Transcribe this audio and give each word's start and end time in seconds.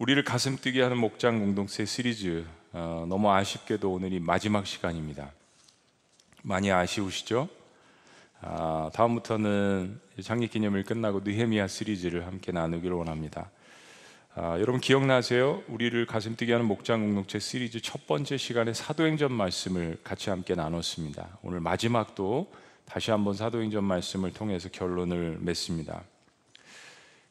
우리를 0.00 0.24
가슴 0.24 0.56
뛰게 0.56 0.80
하는 0.80 0.96
목장 0.96 1.40
공동체 1.40 1.84
시리즈 1.84 2.46
어, 2.72 3.04
너무 3.06 3.30
아쉽게도 3.30 3.92
오늘이 3.92 4.18
마지막 4.18 4.66
시간입니다. 4.66 5.30
많이 6.42 6.72
아쉬우시죠? 6.72 7.50
아, 8.40 8.90
다음부터는 8.94 10.00
장례기념일 10.22 10.84
끝나고 10.84 11.20
느헤미야 11.20 11.66
시리즈를 11.66 12.26
함께 12.26 12.50
나누기를 12.50 12.96
원합니다. 12.96 13.50
아, 14.34 14.56
여러분 14.58 14.80
기억나세요? 14.80 15.62
우리를 15.68 16.06
가슴 16.06 16.34
뛰게 16.34 16.52
하는 16.52 16.64
목장 16.64 17.02
공동체 17.02 17.38
시리즈 17.38 17.82
첫 17.82 18.06
번째 18.06 18.38
시간에 18.38 18.72
사도행전 18.72 19.30
말씀을 19.30 19.98
같이 20.02 20.30
함께 20.30 20.54
나눴습니다. 20.54 21.40
오늘 21.42 21.60
마지막도 21.60 22.50
다시 22.86 23.10
한번 23.10 23.34
사도행전 23.34 23.84
말씀을 23.84 24.32
통해서 24.32 24.70
결론을 24.70 25.36
맺습니다. 25.42 26.04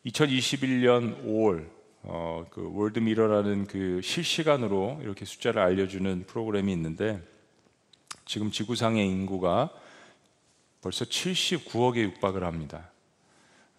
2021년 0.05 1.25
5월 1.25 1.78
어, 2.03 2.45
그 2.49 2.71
월드미러라는 2.73 3.67
그 3.67 4.01
실시간으로 4.01 4.99
이렇게 5.01 5.25
숫자를 5.25 5.61
알려주는 5.61 6.25
프로그램이 6.27 6.71
있는데 6.73 7.21
지금 8.25 8.51
지구상의 8.51 9.07
인구가 9.07 9.69
벌써 10.81 11.03
79억에 11.05 11.97
육박을 12.03 12.43
합니다. 12.43 12.89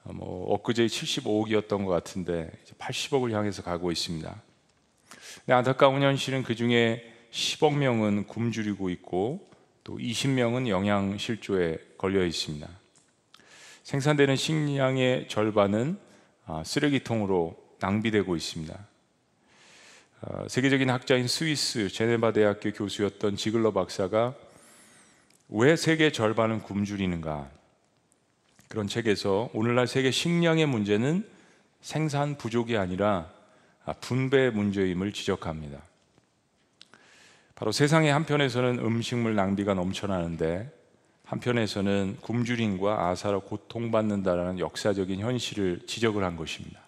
어, 0.04 0.12
뭐 0.12 0.54
엊그제 0.54 0.86
75억이었던 0.86 1.84
것 1.84 1.86
같은데 1.86 2.50
이제 2.62 2.74
80억을 2.78 3.32
향해서 3.32 3.62
가고 3.62 3.90
있습니다. 3.90 4.42
근데 5.38 5.52
안타까운 5.52 6.02
현실은 6.02 6.42
그 6.42 6.54
중에 6.54 7.10
10억 7.30 7.76
명은 7.76 8.26
굶주리고 8.26 8.90
있고 8.90 9.48
또 9.84 9.98
20명은 9.98 10.68
영양 10.68 11.16
실조에 11.16 11.78
걸려 11.96 12.24
있습니다. 12.24 12.68
생산되는 13.82 14.36
식량의 14.36 15.28
절반은 15.28 15.98
아, 16.46 16.62
쓰레기통으로 16.64 17.69
낭비되고 17.80 18.36
있습니다. 18.36 18.78
아, 20.22 20.48
세계적인 20.48 20.90
학자인 20.90 21.26
스위스 21.26 21.88
제네바 21.88 22.32
대학교 22.32 22.72
교수였던 22.72 23.36
지글러 23.36 23.72
박사가 23.72 24.34
왜 25.48 25.76
세계 25.76 26.12
절반은 26.12 26.62
굶주리는가 26.62 27.50
그런 28.68 28.86
책에서 28.86 29.50
오늘날 29.52 29.88
세계 29.88 30.10
식량의 30.10 30.66
문제는 30.66 31.26
생산 31.80 32.36
부족이 32.36 32.76
아니라 32.76 33.32
분배 34.00 34.50
문제임을 34.50 35.12
지적합니다. 35.12 35.82
바로 37.56 37.72
세상의 37.72 38.12
한편에서는 38.12 38.78
음식물 38.78 39.34
낭비가 39.34 39.74
넘쳐나는데 39.74 40.70
한편에서는 41.24 42.18
굶주림과 42.20 43.08
아사로 43.08 43.40
고통받는다라는 43.40 44.58
역사적인 44.58 45.20
현실을 45.20 45.86
지적을 45.86 46.24
한 46.24 46.36
것입니다. 46.36 46.80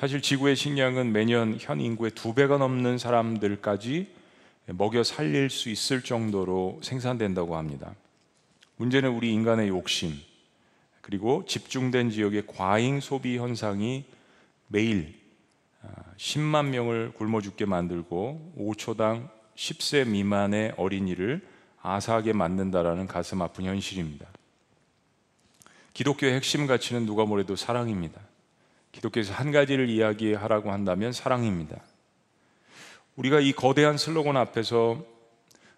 사실 0.00 0.22
지구의 0.22 0.56
식량은 0.56 1.12
매년 1.12 1.58
현 1.60 1.78
인구의 1.78 2.12
두 2.12 2.32
배가 2.32 2.56
넘는 2.56 2.96
사람들까지 2.96 4.10
먹여 4.68 5.02
살릴 5.02 5.50
수 5.50 5.68
있을 5.68 6.00
정도로 6.00 6.80
생산된다고 6.82 7.54
합니다. 7.54 7.94
문제는 8.76 9.10
우리 9.10 9.30
인간의 9.30 9.68
욕심, 9.68 10.14
그리고 11.02 11.44
집중된 11.44 12.08
지역의 12.08 12.46
과잉 12.46 13.00
소비 13.00 13.36
현상이 13.36 14.06
매일 14.68 15.20
10만 16.16 16.54
아, 16.54 16.62
명을 16.62 17.12
굶어 17.12 17.42
죽게 17.42 17.66
만들고 17.66 18.54
5초당 18.56 19.28
10세 19.54 20.08
미만의 20.08 20.76
어린이를 20.78 21.46
아사하게 21.82 22.32
만든다라는 22.32 23.06
가슴 23.06 23.42
아픈 23.42 23.66
현실입니다. 23.66 24.26
기독교의 25.92 26.36
핵심 26.36 26.66
가치는 26.66 27.04
누가 27.04 27.26
뭐래도 27.26 27.54
사랑입니다. 27.54 28.29
기독교에서 28.92 29.32
한 29.32 29.52
가지를 29.52 29.88
이야기하라고 29.88 30.72
한다면 30.72 31.12
사랑입니다. 31.12 31.80
우리가 33.16 33.40
이 33.40 33.52
거대한 33.52 33.96
슬로건 33.96 34.36
앞에서 34.36 35.04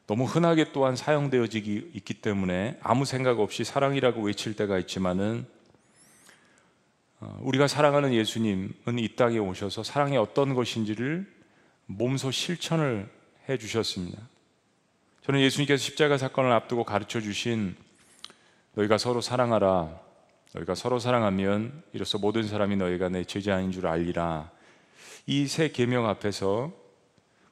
너무 0.07 0.25
흔하게 0.25 0.73
또한 0.73 0.97
사용되어지기 0.97 1.93
있기 1.95 2.15
때문에 2.15 2.79
아무 2.83 3.05
생각 3.05 3.41
없이 3.41 3.65
사랑이라고 3.65 4.23
외칠 4.23 4.55
때가 4.57 4.79
있지만은 4.79 5.47
어, 7.21 7.39
우리가 7.43 7.69
사랑하는 7.69 8.13
예수님은 8.13 8.99
이 8.99 9.15
땅에 9.15 9.39
오셔서 9.39 9.85
사랑이 9.85 10.17
어떤 10.17 10.55
것인지를 10.55 11.27
몸소 11.87 12.31
실천을 12.33 13.09
해 13.49 13.59
주셨습니다. 13.59 14.19
저는 15.23 15.41
예수님께서 15.41 15.83
십자가 15.83 16.19
사건을 16.19 16.51
앞두고 16.53 16.85
가르쳐 16.85 17.21
주신 17.21 17.77
너희가 18.75 18.99
서로 18.99 19.21
사랑하라. 19.21 20.01
너희가 20.55 20.75
서로 20.75 20.99
사랑하면 20.99 21.83
이로써 21.93 22.19
모든 22.19 22.47
사람이 22.47 22.77
너희가 22.77 23.09
내 23.09 23.25
제자인 23.25 23.73
줄 23.73 23.87
알리라. 23.87 24.51
이 25.27 25.47
세 25.47 25.69
계명 25.71 26.09
앞에서 26.09 26.73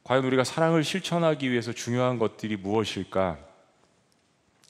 과연 0.04 0.24
우리가 0.24 0.44
사랑을 0.44 0.82
실천하기 0.84 1.50
위해서 1.50 1.72
중요한 1.72 2.18
것들이 2.18 2.56
무엇일까? 2.56 3.38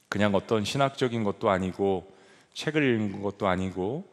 그냥 0.08 0.34
어떤 0.34 0.64
신학적인 0.64 1.24
것도 1.24 1.50
아니고 1.50 2.12
책을 2.54 2.82
읽는 2.82 3.22
것도 3.22 3.48
아니고 3.48 4.04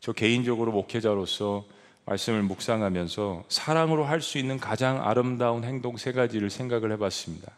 저 0.00 0.12
개인적으로 0.12 0.70
목회자로서 0.72 1.64
말씀을 2.04 2.42
묵상하면서 2.42 3.44
사랑으로 3.48 4.04
할 4.04 4.20
수 4.20 4.38
있는 4.38 4.58
가장 4.58 5.02
아름다운 5.02 5.64
행동 5.64 5.96
세 5.96 6.12
가지를 6.12 6.50
생각을 6.50 6.92
해봤습니다. 6.92 7.50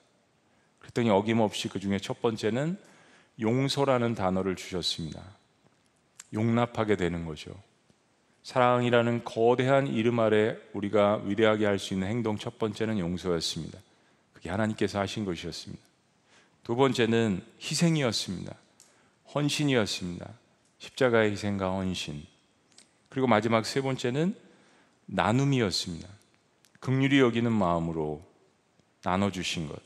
그랬더니 0.78 1.10
어김없이 1.10 1.68
그 1.68 1.80
중에 1.80 1.98
첫 1.98 2.22
번째는 2.22 2.78
용서라는 3.40 4.14
단어를 4.14 4.56
주셨습니다. 4.56 5.22
용납하게 6.32 6.96
되는 6.96 7.24
거죠. 7.24 7.52
사랑이라는 8.42 9.24
거대한 9.24 9.86
이름 9.86 10.20
아래 10.20 10.56
우리가 10.72 11.22
위대하게 11.24 11.66
할 11.66 11.78
수 11.78 11.94
있는 11.94 12.08
행동 12.08 12.38
첫 12.38 12.58
번째는 12.58 12.98
용서였습니다. 12.98 13.78
그게 14.32 14.50
하나님께서 14.50 14.98
하신 15.00 15.24
것이었습니다. 15.24 15.82
두 16.64 16.76
번째는 16.76 17.42
희생이었습니다. 17.60 18.54
헌신이었습니다. 19.34 20.28
십자가의 20.78 21.32
희생과 21.32 21.70
헌신. 21.70 22.22
그리고 23.08 23.26
마지막 23.26 23.66
세 23.66 23.80
번째는 23.80 24.34
나눔이었습니다. 25.06 26.08
극률이 26.80 27.18
여기는 27.18 27.50
마음으로 27.50 28.22
나눠주신 29.02 29.68
것. 29.68 29.80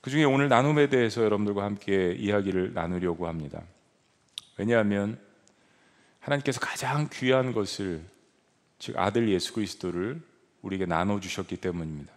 그 0.00 0.10
중에 0.10 0.24
오늘 0.24 0.48
나눔에 0.48 0.88
대해서 0.88 1.22
여러분들과 1.22 1.64
함께 1.64 2.14
이야기를 2.18 2.74
나누려고 2.74 3.26
합니다. 3.26 3.62
왜냐하면 4.56 5.18
하나님께서 6.20 6.60
가장 6.60 7.08
귀한 7.12 7.52
것을 7.52 8.02
즉 8.78 8.98
아들 8.98 9.28
예수 9.28 9.52
그리스도를 9.52 10.20
우리에게 10.62 10.86
나눠 10.86 11.20
주셨기 11.20 11.56
때문입니다. 11.56 12.12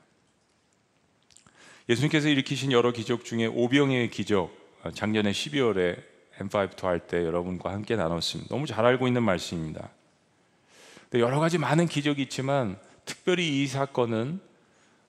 예수님께서 1.88 2.28
일으키신 2.30 2.72
여러 2.72 2.92
기적 2.92 3.26
중에 3.26 3.46
오병의 3.46 4.10
기적 4.12 4.52
작년에 4.94 5.32
12월에 5.32 6.02
M5 6.38 6.82
할때 6.82 7.26
여러분과 7.26 7.72
함께 7.72 7.96
나눴습니다. 7.96 8.54
너무 8.54 8.66
잘 8.66 8.86
알고 8.86 9.08
있는 9.08 9.24
말씀입니다. 9.24 9.90
여러 11.16 11.40
가지 11.40 11.58
많은 11.58 11.88
기적이 11.88 12.24
있지만 12.24 12.78
특별히 13.06 13.62
이 13.62 13.68
사건은 13.68 14.40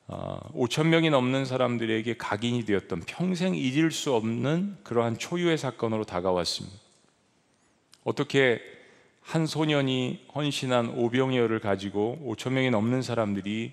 5천 0.08 0.80
어, 0.80 0.84
명이 0.84 1.10
넘는 1.10 1.44
사람들에게 1.44 2.16
각인이 2.16 2.64
되었던 2.64 3.02
평생 3.06 3.54
잊을 3.54 3.92
수 3.92 4.14
없는 4.14 4.78
그러한 4.82 5.18
초유의 5.18 5.56
사건으로 5.58 6.04
다가왔습니다. 6.04 6.89
어떻게 8.04 8.60
한 9.20 9.46
소년이 9.46 10.26
헌신한 10.34 10.90
오병이어를 10.96 11.60
가지고 11.60 12.18
5천 12.24 12.52
명이 12.52 12.70
넘는 12.70 13.02
사람들이 13.02 13.72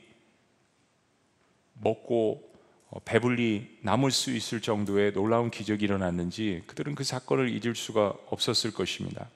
먹고 1.81 2.47
어, 2.89 2.99
배불리 3.03 3.79
남을 3.81 4.11
수 4.11 4.31
있을 4.31 4.61
정도의 4.61 5.13
놀라운 5.13 5.51
기적이 5.51 5.85
일어났는지 5.85 6.63
그들은 6.67 6.95
그 6.95 7.03
사건을 7.03 7.49
잊을 7.49 7.75
수가 7.75 8.13
없었을 8.27 8.73
것입니다. 8.73 9.29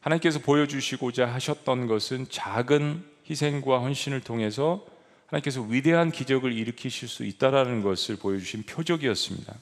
하나님께서 0.00 0.38
보여주시고자 0.40 1.26
하셨던 1.26 1.86
것은 1.86 2.26
작은 2.28 3.04
희생과 3.28 3.80
헌신을 3.80 4.20
통해서 4.20 4.86
하나님께서 5.26 5.62
위대한 5.62 6.12
기적을 6.12 6.52
일으키실 6.52 7.08
수 7.08 7.24
있다라는 7.24 7.82
것을 7.82 8.16
보여주신 8.16 8.64
표적이었습니다. 8.64 9.54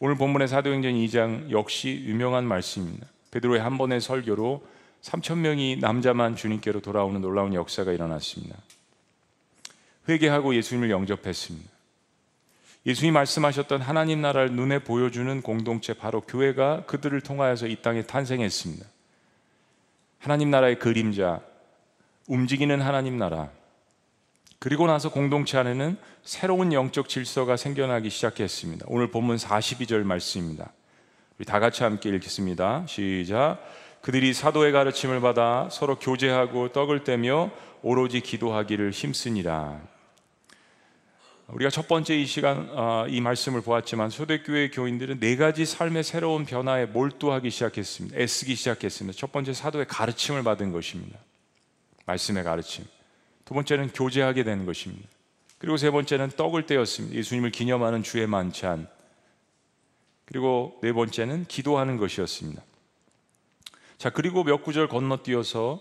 오늘 0.00 0.16
본문의 0.16 0.46
사도행전 0.46 0.92
2장 0.92 1.50
역시 1.50 2.04
유명한 2.06 2.44
말씀입니다. 2.44 3.06
베드로의 3.32 3.60
한 3.60 3.78
번의 3.78 4.00
설교로 4.00 4.64
3천 5.02 5.38
명이 5.38 5.78
남자만 5.80 6.36
주님께로 6.36 6.80
돌아오는 6.80 7.20
놀라운 7.20 7.52
역사가 7.52 7.92
일어났습니다. 7.92 8.56
회개하고 10.08 10.54
예수님을 10.54 10.90
영접했습니다. 10.90 11.68
예수님이 12.86 13.12
말씀하셨던 13.12 13.82
하나님 13.82 14.22
나라를 14.22 14.52
눈에 14.52 14.78
보여주는 14.78 15.42
공동체 15.42 15.94
바로 15.94 16.20
교회가 16.20 16.84
그들을 16.86 17.20
통하여서 17.20 17.66
이 17.66 17.76
땅에 17.82 18.02
탄생했습니다. 18.02 18.86
하나님 20.20 20.50
나라의 20.50 20.78
그림자, 20.78 21.40
움직이는 22.28 22.80
하나님 22.80 23.18
나라. 23.18 23.50
그리고 24.58 24.86
나서 24.86 25.10
공동체 25.10 25.56
안에는 25.56 25.96
새로운 26.22 26.72
영적 26.72 27.08
질서가 27.08 27.56
생겨나기 27.56 28.10
시작했습니다. 28.10 28.86
오늘 28.88 29.10
본문 29.10 29.36
42절 29.36 30.02
말씀입니다. 30.02 30.72
우리 31.38 31.44
다 31.44 31.60
같이 31.60 31.84
함께 31.84 32.08
읽겠습니다. 32.08 32.84
시작. 32.88 33.58
그들이 34.02 34.32
사도의 34.34 34.72
가르침을 34.72 35.20
받아 35.20 35.68
서로 35.70 35.96
교제하고 35.96 36.72
떡을 36.72 37.04
떼며 37.04 37.50
오로지 37.82 38.20
기도하기를 38.20 38.90
힘쓰니라. 38.90 39.80
우리가 41.48 41.70
첫 41.70 41.88
번째 41.88 42.16
이 42.16 42.26
시간 42.26 42.68
어, 42.72 43.06
이 43.08 43.20
말씀을 43.20 43.62
보았지만 43.62 44.10
초대교회 44.10 44.70
교인들은 44.70 45.18
네 45.20 45.36
가지 45.36 45.64
삶의 45.64 46.04
새로운 46.04 46.44
변화에 46.44 46.86
몰두하기 46.86 47.48
시작했습니다. 47.48 48.18
애쓰기 48.18 48.54
시작했습니다. 48.54 49.16
첫 49.16 49.32
번째 49.32 49.54
사도의 49.54 49.86
가르침을 49.86 50.42
받은 50.42 50.72
것입니다. 50.72 51.18
말씀의 52.04 52.44
가르침. 52.44 52.84
두 53.48 53.54
번째는 53.54 53.94
교제하게 53.94 54.44
되는 54.44 54.66
것입니다. 54.66 55.08
그리고 55.56 55.78
세 55.78 55.90
번째는 55.90 56.32
떡을 56.36 56.66
떼었습니다. 56.66 57.16
예수님을 57.16 57.50
기념하는 57.50 58.02
주의 58.02 58.26
만찬. 58.26 58.86
그리고 60.26 60.78
네 60.82 60.92
번째는 60.92 61.46
기도하는 61.46 61.96
것이었습니다. 61.96 62.62
자, 63.96 64.10
그리고 64.10 64.44
몇 64.44 64.62
구절 64.62 64.86
건너뛰어서 64.88 65.80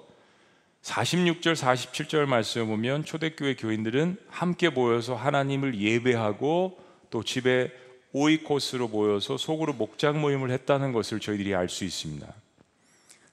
46절, 0.81 1.57
47절 1.57 2.25
말씀을 2.25 2.67
보면 2.67 3.03
초대교회 3.03 3.55
교인들은 3.55 4.15
함께 4.29 4.69
모여서 4.69 5.15
하나님을 5.15 5.77
예배하고 5.77 6.79
또 7.09 7.21
집에 7.21 7.69
오이코스로 8.13 8.87
모여서 8.87 9.35
속으로 9.35 9.73
목장 9.73 10.21
모임을 10.21 10.51
했다는 10.51 10.93
것을 10.93 11.19
저희들이 11.19 11.53
알 11.53 11.67
수 11.67 11.83
있습니다. 11.83 12.33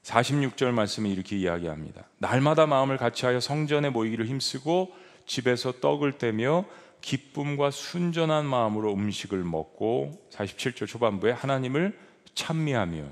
46절 0.05 0.71
말씀에 0.71 1.09
이렇게 1.09 1.35
이야기합니다. 1.35 2.03
날마다 2.19 2.67
마음을 2.67 2.97
같이하여 2.97 3.39
성전에 3.39 3.89
모이기를 3.89 4.27
힘쓰고 4.27 4.93
집에서 5.25 5.73
떡을 5.81 6.19
떼며 6.19 6.65
기쁨과 7.01 7.71
순전한 7.71 8.45
마음으로 8.45 8.93
음식을 8.93 9.43
먹고 9.43 10.27
47절 10.31 10.87
초반부에 10.87 11.31
하나님을 11.31 11.97
찬미하며 12.35 13.03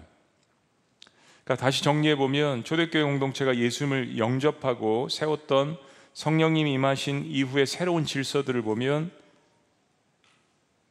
그러니까 1.43 1.55
다시 1.63 1.83
정리해 1.83 2.15
보면 2.15 2.63
초대교회 2.63 3.03
공동체가 3.03 3.57
예수님을 3.57 4.17
영접하고 4.17 5.09
세웠던 5.09 5.77
성령님이 6.13 6.73
임하신 6.73 7.25
이후의 7.25 7.65
새로운 7.65 8.05
질서들을 8.05 8.61
보면 8.61 9.11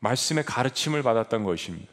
말씀의 0.01 0.45
가르침을 0.45 1.03
받았던 1.05 1.45
것입니다. 1.45 1.91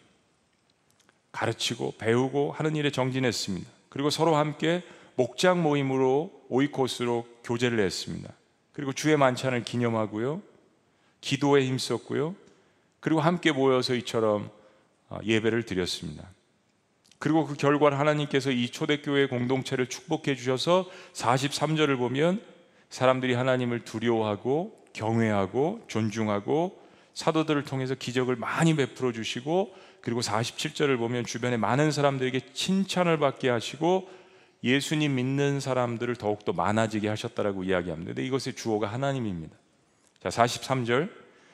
가르치고 1.32 1.94
배우고 2.00 2.54
하는 2.54 2.76
일에 2.76 2.92
정진했습니다. 2.92 3.79
그리고 3.89 4.09
서로 4.09 4.36
함께 4.36 4.83
목장 5.15 5.62
모임으로 5.62 6.31
오이코스로 6.50 7.27
교제를 7.44 7.80
했습니다. 7.80 8.33
그리고 8.71 8.94
주의 8.94 9.18
만찬을 9.18 9.63
기념하고요. 9.63 10.41
기도에 11.21 11.65
힘썼고요. 11.65 12.36
그리고 13.00 13.19
함께 13.19 13.51
모여서 13.51 13.94
이처럼 13.95 14.50
아, 15.09 15.19
예배를 15.24 15.63
드렸습니다. 15.63 16.30
그리고 17.18 17.45
그 17.45 17.56
결과를 17.56 18.00
하나님께서 18.00 18.51
이 18.51 18.69
초대교회 18.69 19.27
공동체를 19.27 19.88
축복해 19.88 20.36
주셔서 20.36 20.89
43절을 21.13 21.97
보면 21.97 22.41
사람들이 22.89 23.33
하나님을 23.33 23.83
두려워하고 23.83 24.86
경외하고 24.94 25.83
존중하고 25.88 26.80
사도들을 27.13 27.65
통해서 27.65 27.95
기적을 27.95 28.38
많이 28.38 28.75
베풀어 28.75 29.12
주시고 29.12 29.74
그리고 30.01 30.22
47절을 30.22 30.98
보면 30.98 31.25
주변에 31.25 31.57
많은 31.57 31.92
사람들에게 31.92 32.54
칭찬을 32.54 33.18
받게 33.18 33.50
하시고 33.50 34.10
예수님 34.63 35.16
믿는 35.16 35.60
사람들을 35.60 36.16
더욱더 36.16 36.54
많아지게 36.54 37.07
하셨다라고 37.07 37.63
이야기합니다. 37.63 38.13
근데 38.13 38.25
이것의 38.25 38.56
주어가 38.56 38.88
하나님입니다. 38.88 39.56
자, 40.22 40.30
43절 40.30 41.10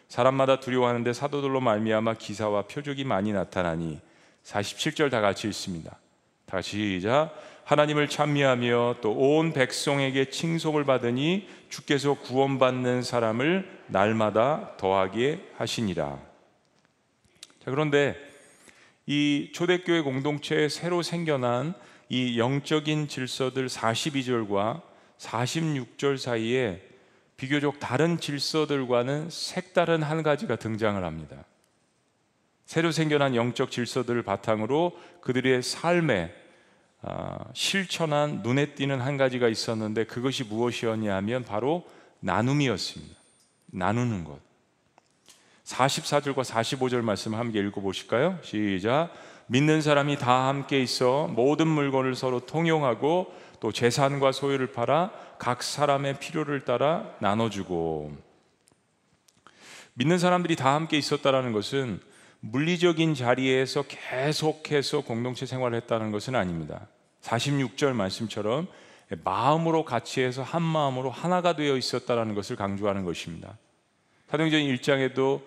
사람마다 0.08 0.60
두려워하는데 0.60 1.14
사도들로 1.14 1.62
말미암아 1.62 2.16
기사와 2.16 2.64
표적이 2.64 3.04
많이 3.04 3.34
나타나니 3.34 4.00
47절 4.44 5.12
다 5.12 5.22
같이 5.22 5.48
읽습니다. 5.48 5.98
다 6.46 6.58
같이 6.58 6.72
시작. 6.72 7.36
하나님을 7.66 8.10
찬미하며 8.10 8.98
또 9.02 9.12
온 9.14 9.52
백성에게 9.54 10.30
칭송을 10.30 10.86
받으니 10.86 11.48
주께서 11.70 12.14
구원받는 12.14 13.02
사람을 13.02 13.84
날마다 13.88 14.78
더하게 14.78 15.44
하시니라. 15.58 16.20
자, 17.64 17.72
그런데 17.72 18.16
이 19.06 19.52
초대교회 19.54 20.02
공동체에 20.02 20.70
새로 20.70 21.02
생겨난 21.02 21.74
이 22.10 22.40
영적인 22.40 23.08
질서들 23.08 23.68
42절과 23.68 24.82
46절 25.18 26.18
사이에 26.18 26.82
비교적 27.38 27.80
다른 27.80 28.20
질서들과는 28.20 29.30
색다른 29.30 30.04
한 30.04 30.24
가지가 30.24 30.56
등장을 30.56 31.04
합니다. 31.04 31.44
새로 32.66 32.92
생겨난 32.92 33.36
영적 33.36 33.72
질서들을 33.72 34.24
바탕으로 34.24 34.98
그들의 35.22 35.62
삶에 35.62 36.34
아, 37.02 37.38
실천한 37.54 38.42
눈에 38.42 38.74
띄는 38.74 39.00
한 39.00 39.18
가지가 39.18 39.48
있었는데 39.48 40.06
그것이 40.06 40.44
무엇이었냐 40.44 41.16
하면 41.18 41.44
바로 41.44 41.86
나눔이었습니다. 42.22 43.16
나누는 43.68 44.24
것. 44.24 44.40
44절과 45.66 46.44
45절 46.44 47.02
말씀 47.02 47.34
함께 47.34 47.60
읽어 47.60 47.82
보실까요? 47.82 48.38
시작. 48.44 49.10
믿는 49.48 49.82
사람이 49.82 50.18
다 50.18 50.48
함께 50.48 50.80
있어 50.82 51.28
모든 51.28 51.68
물건을 51.68 52.16
서로 52.16 52.40
통용하고 52.40 53.34
또 53.60 53.72
재산과 53.72 54.32
소유를 54.32 54.72
팔아 54.74 55.12
각 55.38 55.64
사람의 55.64 56.20
필요를 56.20 56.66
따라 56.66 57.12
나눠주고 57.20 58.12
믿는 59.94 60.20
사람들이 60.20 60.56
다 60.56 60.76
함께 60.76 60.98
있었다라는 60.98 61.52
것은 61.52 62.00
물리적인 62.42 63.16
자리에서 63.16 63.84
계속해서 63.88 65.02
공동체 65.02 65.46
생활을 65.46 65.78
했다는 65.78 66.12
것은 66.12 66.36
아닙니다. 66.36 66.88
46절 67.22 67.94
말씀처럼 67.94 68.68
마음으로 69.24 69.86
같이 69.86 70.22
해서 70.22 70.44
한 70.44 70.62
마음으로 70.62 71.10
하나가 71.10 71.56
되어 71.56 71.78
있었다는 71.78 72.36
것을 72.36 72.56
강조하는 72.56 73.04
것입니다. 73.04 73.58
사도행전 74.36 74.62
1장에도 74.64 75.42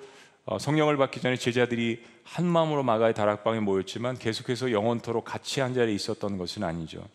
어, 0.47 0.59
성령을 0.59 0.97
받기 0.97 1.21
전에 1.21 1.37
제자들이 1.37 2.03
한 2.25 2.47
마음으로 2.47 2.83
마가의 2.83 3.13
다락방에 3.13 3.61
모였지만 3.61 4.17
계속해서 4.17 4.73
영원토록 4.73 5.27
같이 5.27 5.61
한 5.61 5.75
자리에 5.75 5.95
있었던 5.95 6.39
것은 6.39 6.65
아니죠. 6.65 7.07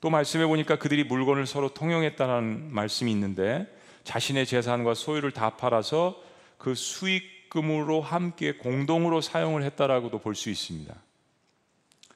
또 0.00 0.10
말씀해 0.10 0.46
보니까 0.46 0.78
그들이 0.78 1.04
물건을 1.04 1.46
서로 1.46 1.68
통용했다는 1.68 2.72
말씀이 2.72 3.12
있는데 3.12 3.72
자신의 4.02 4.46
재산과 4.46 4.94
소유를 4.94 5.30
다 5.30 5.50
팔아서 5.50 6.20
그 6.58 6.74
수익금으로 6.74 8.00
함께 8.00 8.54
공동으로 8.54 9.20
사용을 9.20 9.62
했다라고도 9.62 10.18
볼 10.18 10.34
수 10.34 10.50
있습니다. 10.50 10.92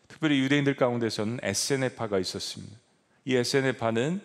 특별히 0.08 0.40
유대인들 0.40 0.74
가운데서는 0.74 1.38
SNF파가 1.42 2.18
있었습니다. 2.18 2.76
이 3.24 3.36
SNF파는 3.36 4.20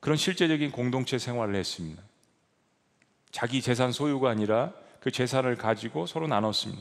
그런 0.00 0.16
실제적인 0.16 0.70
공동체 0.70 1.18
생활을 1.18 1.54
했습니다. 1.56 2.02
자기 3.34 3.60
재산 3.60 3.90
소유가 3.90 4.30
아니라 4.30 4.72
그 5.00 5.10
재산을 5.10 5.56
가지고 5.56 6.06
서로 6.06 6.28
나눴습니다. 6.28 6.80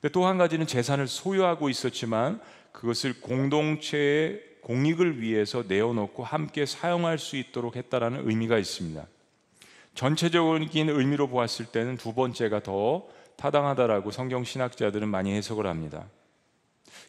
근데 0.00 0.12
또 0.12 0.24
한 0.24 0.38
가지는 0.38 0.64
재산을 0.64 1.08
소유하고 1.08 1.68
있었지만 1.68 2.40
그것을 2.70 3.20
공동체의 3.20 4.40
공익을 4.62 5.20
위해서 5.20 5.64
내어놓고 5.66 6.22
함께 6.22 6.66
사용할 6.66 7.18
수 7.18 7.36
있도록 7.36 7.74
했다라는 7.74 8.28
의미가 8.28 8.58
있습니다. 8.58 9.04
전체적인 9.96 10.88
의미로 10.88 11.26
보았을 11.26 11.66
때는 11.66 11.96
두 11.96 12.14
번째가 12.14 12.62
더 12.62 13.08
타당하다라고 13.34 14.12
성경 14.12 14.44
신학자들은 14.44 15.08
많이 15.08 15.34
해석을 15.34 15.66
합니다. 15.66 16.06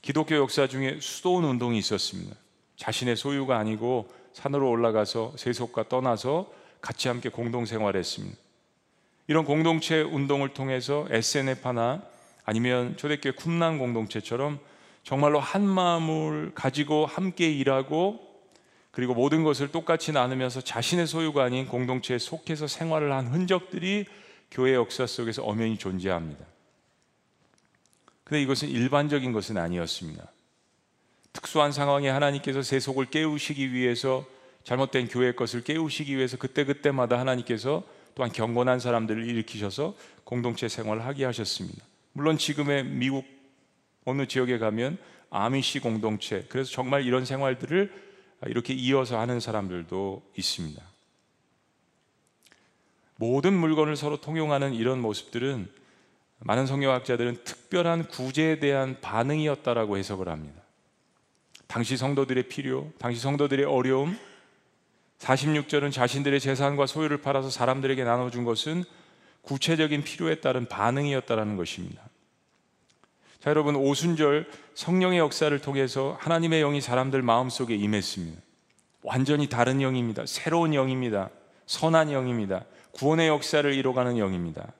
기독교 0.01 0.35
역사 0.35 0.65
중에 0.65 0.97
수도원 0.99 1.43
운동이 1.43 1.77
있었습니다. 1.77 2.35
자신의 2.75 3.17
소유가 3.17 3.59
아니고 3.59 4.09
산으로 4.33 4.67
올라가서 4.67 5.33
세속과 5.37 5.89
떠나서 5.89 6.51
같이 6.81 7.07
함께 7.07 7.29
공동 7.29 7.67
생활했습니다. 7.67 8.46
이런 9.27 9.43
공동체 9.43 10.01
운동을 10.01 10.49
통해서 10.49 11.05
SNF나 11.09 12.01
아니면 12.45 12.95
초대교회 12.95 13.33
쿰난 13.35 13.77
공동체처럼 13.77 14.59
정말로 15.03 15.39
한 15.39 15.67
마음을 15.67 16.53
가지고 16.55 17.05
함께 17.05 17.51
일하고 17.51 18.25
그리고 18.91 19.13
모든 19.13 19.43
것을 19.43 19.67
똑같이 19.67 20.11
나누면서 20.11 20.61
자신의 20.61 21.07
소유가 21.07 21.43
아닌 21.43 21.67
공동체에 21.67 22.17
속해서 22.17 22.67
생활을 22.67 23.11
한 23.11 23.27
흔적들이 23.27 24.05
교회 24.49 24.73
역사 24.73 25.05
속에서 25.05 25.43
엄연히 25.43 25.77
존재합니다. 25.77 26.45
근데 28.23 28.41
이것은 28.41 28.69
일반적인 28.69 29.33
것은 29.33 29.57
아니었습니다. 29.57 30.25
특수한 31.33 31.71
상황에 31.71 32.09
하나님께서 32.09 32.61
세속을 32.61 33.05
깨우시기 33.05 33.71
위해서 33.73 34.25
잘못된 34.63 35.09
교회 35.09 35.33
것을 35.33 35.63
깨우시기 35.63 36.15
위해서 36.15 36.37
그때그때마다 36.37 37.19
하나님께서 37.19 37.83
또한 38.17 38.31
경건한 38.31 38.79
사람들을 38.79 39.29
일으키셔서 39.29 39.95
공동체 40.23 40.67
생활을 40.67 41.05
하게 41.05 41.23
하셨습니다. 41.25 41.85
물론 42.13 42.39
지금의 42.39 42.83
미국 42.83 43.25
어느 44.05 44.25
지역에 44.25 44.57
가면 44.57 44.97
아미시 45.29 45.79
공동체 45.79 46.43
그래서 46.49 46.71
정말 46.71 47.05
이런 47.05 47.25
생활들을 47.25 47.93
이렇게 48.47 48.73
이어서 48.73 49.19
하는 49.19 49.39
사람들도 49.39 50.31
있습니다. 50.35 50.81
모든 53.17 53.53
물건을 53.53 53.95
서로 53.95 54.19
통용하는 54.19 54.73
이런 54.73 54.99
모습들은 54.99 55.69
많은 56.39 56.65
성경학자들은 56.65 57.43
특별한 57.43 58.07
구제에 58.07 58.57
대한 58.57 58.99
반응이었다라고 58.99 59.97
해석을 59.97 60.27
합니다. 60.27 60.59
당시 61.67 61.97
성도들의 61.97 62.47
필요, 62.47 62.91
당시 62.97 63.19
성도들의 63.19 63.65
어려움, 63.65 64.17
46절은 65.19 65.91
자신들의 65.91 66.39
재산과 66.39 66.85
소유를 66.85 67.17
팔아서 67.21 67.49
사람들에게 67.49 68.03
나눠준 68.03 68.43
것은 68.43 68.83
구체적인 69.41 70.03
필요에 70.03 70.35
따른 70.35 70.67
반응이었다라는 70.67 71.55
것입니다. 71.55 72.01
자, 73.39 73.49
여러분 73.49 73.75
오순절 73.75 74.49
성령의 74.73 75.19
역사를 75.19 75.57
통해서 75.59 76.17
하나님의 76.19 76.61
영이 76.61 76.81
사람들 76.81 77.21
마음속에 77.21 77.75
임했습니다. 77.75 78.41
완전히 79.03 79.47
다른 79.47 79.81
영입니다. 79.81 80.25
새로운 80.25 80.73
영입니다. 80.73 81.29
선한 81.65 82.11
영입니다. 82.11 82.65
구원의 82.91 83.27
역사를 83.27 83.71
이뤄가는 83.71 84.17
영입니다. 84.17 84.73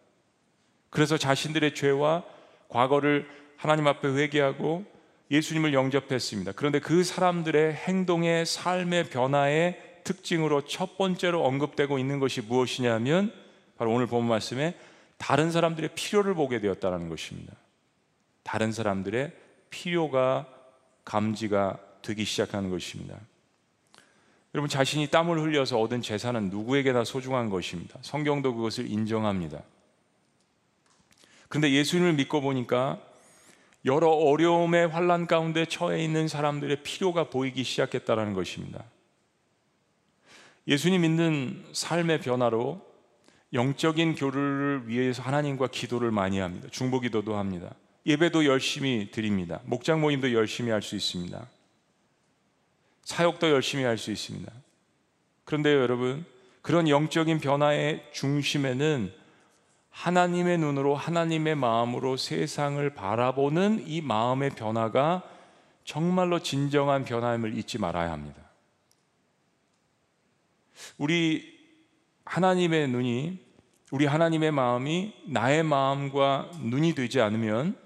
그래서 0.90 1.18
자신들의 1.18 1.76
죄와 1.76 2.24
과거를 2.70 3.30
하나님 3.56 3.88
앞에 3.88 4.08
회개하고 4.08 4.86
예수님을 5.30 5.74
영접했습니다. 5.74 6.54
그런데 6.54 6.80
그 6.80 7.04
사람들의 7.04 7.74
행동의 7.74 8.46
삶의 8.46 9.06
변화의 9.10 9.87
특징으로 10.08 10.64
첫 10.66 10.98
번째로 10.98 11.44
언급되고 11.46 12.00
있는 12.00 12.20
것이 12.20 12.40
무엇이냐면 12.42 13.34
바로 13.78 13.92
오늘 13.92 14.08
본 14.08 14.26
말씀에 14.26 14.74
다른 15.18 15.52
사람들의 15.52 15.90
필요를 15.96 16.34
보게 16.34 16.62
되었다는 16.62 17.10
것입니다. 17.10 17.54
다른 18.44 18.72
사람들의 18.72 19.34
필요가 19.70 20.48
감지가 21.04 21.80
되기 22.02 22.24
시작하는 22.24 22.70
것입니다. 22.70 23.18
여러분 24.56 24.70
자신이 24.70 25.08
땀을 25.08 25.42
흘려서 25.42 25.78
얻은 25.82 26.02
재산은 26.02 26.52
누구에게나 26.52 27.04
소중한 27.04 27.50
것입니다. 27.50 28.00
성경도 28.02 28.56
그것을 28.56 28.90
인정합니다. 28.90 29.62
근데 31.50 31.70
예수님을 31.74 32.14
믿고 32.14 32.40
보니까 32.40 33.02
여러 33.84 34.08
어려움의 34.08 34.88
환란 34.88 35.28
가운데 35.28 35.66
처해 35.66 36.02
있는 36.02 36.30
사람들의 36.30 36.84
필요가 36.84 37.26
보이기 37.26 37.66
시작했다는 37.66 38.34
것입니다. 38.34 38.86
예수님 40.68 41.02
믿는 41.02 41.64
삶의 41.72 42.22
변화로 42.22 42.86
영적인 43.54 44.16
교류를 44.16 44.84
위해서 44.88 45.22
하나님과 45.24 45.68
기도를 45.68 46.12
많이 46.12 46.40
합니다. 46.40 46.68
중보 46.72 47.00
기도도 47.00 47.38
합니다. 47.38 47.74
예배도 48.06 48.46
열심히 48.46 49.10
드립니다. 49.12 49.62
목장 49.66 50.02
모임도 50.02 50.34
열심히 50.34 50.72
할 50.72 50.82
수 50.82 50.96
있습니다. 50.96 51.48
사역도 53.04 53.50
열심히 53.50 53.86
할 53.86 53.98
수 53.98 54.12
있습니다. 54.12 54.52
그런데 55.46 55.74
여러분, 55.74 56.26
그런 56.62 56.90
영적인 56.90 57.40
변화의 57.40 58.04
중심에는 58.12 59.14
하나님의 59.90 60.58
눈으로 60.58 60.96
하나님의 60.96 61.56
마음으로 61.56 62.18
세상을 62.18 62.90
바라보는 62.90 63.86
이 63.88 64.02
마음의 64.02 64.52
변화가 64.52 65.24
정말로 65.86 66.40
진정한 66.40 67.06
변화임을 67.06 67.58
잊지 67.58 67.80
말아야 67.80 68.12
합니다. 68.12 68.47
우리 70.98 71.58
하나님의 72.26 72.88
눈이 72.90 73.48
우리 73.92 74.06
하나님의 74.06 74.52
마음이 74.52 75.14
나의 75.28 75.64
마음과 75.64 76.52
눈이 76.62 76.94
되지 76.94 77.22
않으면 77.22 77.78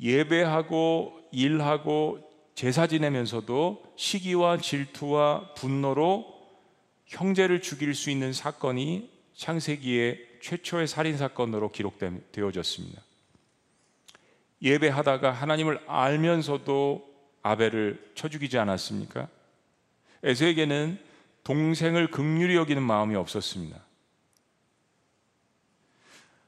예배하고 0.00 1.20
일하고 1.30 2.20
제사 2.54 2.86
지내면서도 2.86 3.82
시기와 3.96 4.58
질투와 4.58 5.54
분노로 5.54 6.32
형제를 7.06 7.60
죽일 7.60 7.94
수 7.94 8.10
있는 8.10 8.32
사건이 8.32 9.10
창세기의 9.34 10.38
최초의 10.40 10.86
살인 10.86 11.16
사건으로 11.16 11.70
기록되어졌습니다. 11.72 13.02
예배하다가 14.62 15.30
하나님을 15.32 15.80
알면서도 15.86 17.14
아벨을 17.42 18.12
쳐 18.14 18.28
죽이지 18.28 18.56
않았습니까? 18.58 19.28
에서에게는 20.22 20.98
동생을 21.44 22.10
극률히 22.10 22.56
여기는 22.56 22.82
마음이 22.82 23.14
없었습니다. 23.14 23.78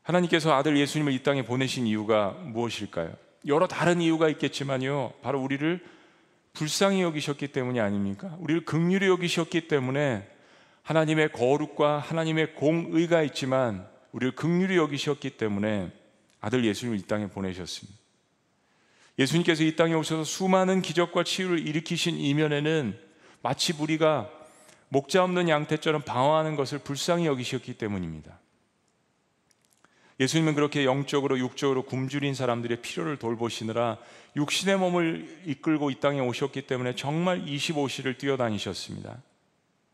하나님께서 0.02 0.52
아들 0.52 0.76
예수님을 0.76 1.12
이 1.12 1.22
땅에 1.22 1.44
보내신 1.44 1.86
이유가 1.86 2.30
무엇일까요? 2.30 3.14
여러 3.46 3.66
다른 3.66 4.00
이유가 4.00 4.28
있겠지만요. 4.28 5.12
바로 5.22 5.40
우리를 5.40 5.84
불쌍히 6.52 7.02
여기셨기 7.02 7.48
때문이 7.48 7.80
아닙니까? 7.80 8.36
우리를 8.40 8.64
극률히 8.64 9.08
여기셨기 9.08 9.68
때문에 9.68 10.28
하나님의 10.82 11.32
거룩과 11.32 11.98
하나님의 11.98 12.54
공의가 12.54 13.22
있지만 13.22 13.86
우리를 14.12 14.34
극률히 14.34 14.76
여기셨기 14.76 15.30
때문에 15.30 15.92
아들 16.40 16.64
예수님을 16.64 16.98
이 16.98 17.02
땅에 17.02 17.26
보내셨습니다. 17.26 17.98
예수님께서 19.18 19.64
이 19.64 19.74
땅에 19.76 19.94
오셔서 19.94 20.24
수많은 20.24 20.82
기적과 20.82 21.24
치유를 21.24 21.66
일으키신 21.66 22.16
이면에는 22.16 22.98
마치 23.42 23.72
우리가 23.72 24.30
목자 24.88 25.24
없는 25.24 25.48
양태처럼 25.48 26.02
방황하는 26.02 26.56
것을 26.56 26.78
불쌍히 26.78 27.26
여기셨기 27.26 27.74
때문입니다. 27.74 28.38
예수님은 30.18 30.54
그렇게 30.54 30.84
영적으로 30.84 31.38
육적으로 31.38 31.82
굶주린 31.84 32.34
사람들의 32.34 32.80
필요를 32.80 33.18
돌보시느라 33.18 33.98
육신의 34.36 34.78
몸을 34.78 35.42
이끌고 35.44 35.90
이 35.90 36.00
땅에 36.00 36.20
오셨기 36.20 36.62
때문에 36.62 36.94
정말 36.94 37.44
25시를 37.44 38.16
뛰어다니셨습니다. 38.16 39.22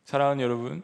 사랑하는 0.04 0.42
여러분, 0.42 0.82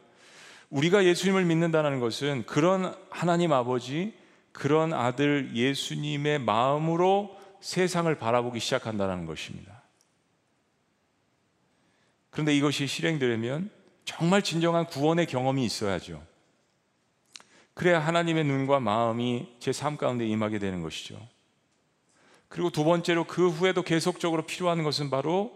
우리가 0.69 1.05
예수님을 1.05 1.45
믿는다는 1.45 1.99
것은 1.99 2.45
그런 2.45 2.95
하나님 3.09 3.53
아버지, 3.53 4.13
그런 4.51 4.93
아들 4.93 5.51
예수님의 5.55 6.39
마음으로 6.39 7.37
세상을 7.61 8.13
바라보기 8.15 8.59
시작한다는 8.59 9.25
것입니다. 9.25 9.81
그런데 12.29 12.55
이것이 12.55 12.87
실행되려면 12.87 13.69
정말 14.09 14.41
진정한 14.41 14.87
구원의 14.87 15.27
경험이 15.27 15.63
있어야죠. 15.65 16.19
그래야 17.75 17.99
하나님의 17.99 18.43
눈과 18.43 18.79
마음이 18.79 19.55
제 19.59 19.71
삶 19.71 19.97
가운데 19.97 20.25
임하게 20.25 20.57
되는 20.57 20.81
것이죠. 20.81 21.15
그리고 22.47 22.71
두 22.71 22.83
번째로 22.83 23.25
그 23.25 23.49
후에도 23.49 23.83
계속적으로 23.83 24.47
필요한 24.47 24.81
것은 24.83 25.11
바로 25.11 25.53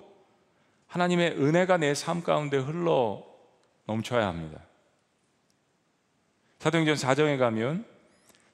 하나님의 0.86 1.32
은혜가 1.32 1.78
내 1.78 1.94
삶 1.96 2.22
가운데 2.24 2.58
흘러 2.58 3.24
넘쳐야 3.88 4.28
합니다. 4.28 4.62
사도행전 6.60 6.96
4장에 6.96 7.40
가면 7.40 7.86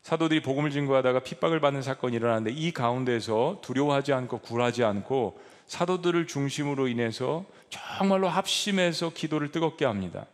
사도들이 0.02 0.42
복음을 0.42 0.72
증거하다가 0.72 1.20
핍박을 1.20 1.60
받는 1.60 1.82
사건이 1.82 2.16
일어나는데 2.16 2.52
이 2.52 2.72
가운데서 2.72 3.60
두려워하지 3.62 4.14
않고 4.14 4.40
굴하지 4.40 4.86
않고 4.86 5.40
사도들을 5.68 6.26
중심으로 6.26 6.88
인해서 6.88 7.46
정말로 7.70 8.30
합심해서 8.30 9.12
기도를 9.14 9.52
뜨겁게 9.52 9.86
합니다. 9.86 10.26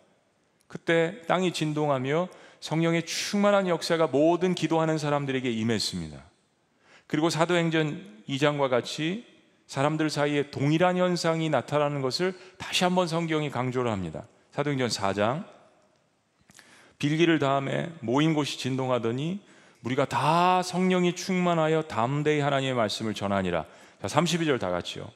그때 0.67 1.21
땅이 1.27 1.53
진동하며 1.53 2.27
성령의 2.59 3.05
충만한 3.05 3.67
역사가 3.67 4.07
모든 4.07 4.55
기도하는 4.55 4.97
사람들에게 4.97 5.49
임했습니다. 5.49 6.17
그리고 7.07 7.29
사도행전 7.29 8.23
2장과 8.27 8.69
같이 8.69 9.25
사람들 9.67 10.09
사이에 10.09 10.49
동일한 10.51 10.97
현상이 10.97 11.49
나타나는 11.49 12.01
것을 12.01 12.37
다시 12.57 12.83
한번 12.83 13.07
성경이 13.07 13.49
강조를 13.51 13.91
합니다. 13.91 14.27
사도행전 14.51 14.89
4장 14.89 15.45
빌기를 16.97 17.39
다음에 17.39 17.91
모인 17.99 18.33
곳이 18.33 18.57
진동하더니 18.57 19.41
우리가 19.83 20.05
다 20.05 20.63
성령이 20.63 21.15
충만하여 21.15 21.83
담대히 21.83 22.39
하나님의 22.39 22.73
말씀을 22.73 23.13
전하니라. 23.13 23.65
자, 24.01 24.07
32절 24.07 24.59
다 24.59 24.71
같이요. 24.71 25.11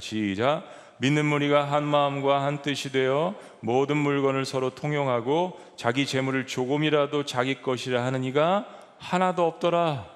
시작. 0.00 0.64
믿는 0.98 1.26
무리가 1.26 1.70
한 1.70 1.84
마음과 1.84 2.42
한 2.42 2.62
뜻이 2.62 2.92
되어 2.92 3.34
모든 3.60 3.96
물건을 3.96 4.44
서로 4.44 4.70
통용하고 4.70 5.58
자기 5.76 6.06
재물을 6.06 6.46
조금이라도 6.46 7.24
자기 7.24 7.62
것이라 7.62 8.04
하는 8.04 8.24
이가 8.24 8.66
하나도 8.98 9.46
없더라. 9.46 10.08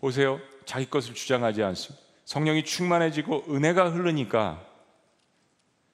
보세요. 0.00 0.40
자기 0.64 0.88
것을 0.90 1.14
주장하지 1.14 1.62
않습니다. 1.62 2.04
성령이 2.24 2.64
충만해지고 2.64 3.44
은혜가 3.48 3.90
흐르니까 3.90 4.60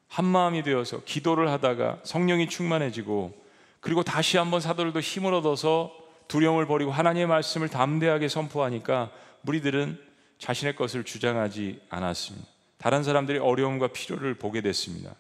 한 0.09 0.25
마음이 0.25 0.63
되어서 0.63 1.03
기도를 1.05 1.51
하다가 1.51 2.01
성령이 2.05 2.49
충만해지고 2.49 3.35
그리고 3.81 4.03
다시 4.03 4.39
한번 4.39 4.61
사도들도 4.61 5.01
힘을 5.01 5.35
얻어서 5.35 5.93
두려움을 6.29 6.67
버리고 6.67 6.91
하나님의 6.91 7.27
말씀을 7.27 7.69
담대하게 7.69 8.29
선포하니까 8.29 9.11
무리들은 9.43 9.99
자신의 10.39 10.77
것을 10.77 11.05
주장하지 11.05 11.81
않았습니다. 11.89 12.58
다른 12.79 13.03
사람들의 13.03 13.41
어려움과 13.41 13.89
필요를 13.89 14.35
보게 14.35 14.61
됐습니다. 14.61 15.15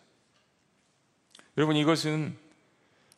여러분 1.56 1.76
이것은 1.76 2.36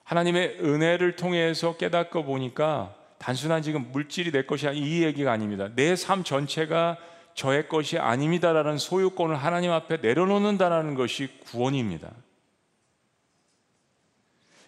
하나님의 0.05 0.59
은혜를 0.61 1.17
통해서 1.17 1.77
깨닫고 1.77 2.25
보니까 2.25 2.97
단순한 3.19 3.63
지금 3.63 3.93
물질이 3.93 4.33
내 4.33 4.45
것이 4.45 4.67
이 4.73 5.05
얘기가 5.05 5.31
아닙니다. 5.31 5.69
내 5.75 5.95
삶 5.95 6.25
전체가 6.25 6.97
저의 7.35 7.69
것이 7.69 7.99
아닙니다라는 7.99 8.79
소유권을 8.79 9.37
하나님 9.37 9.71
앞에 9.71 9.99
내려놓는다라는 9.99 10.95
것이 10.95 11.29
구원입니다. 11.45 12.11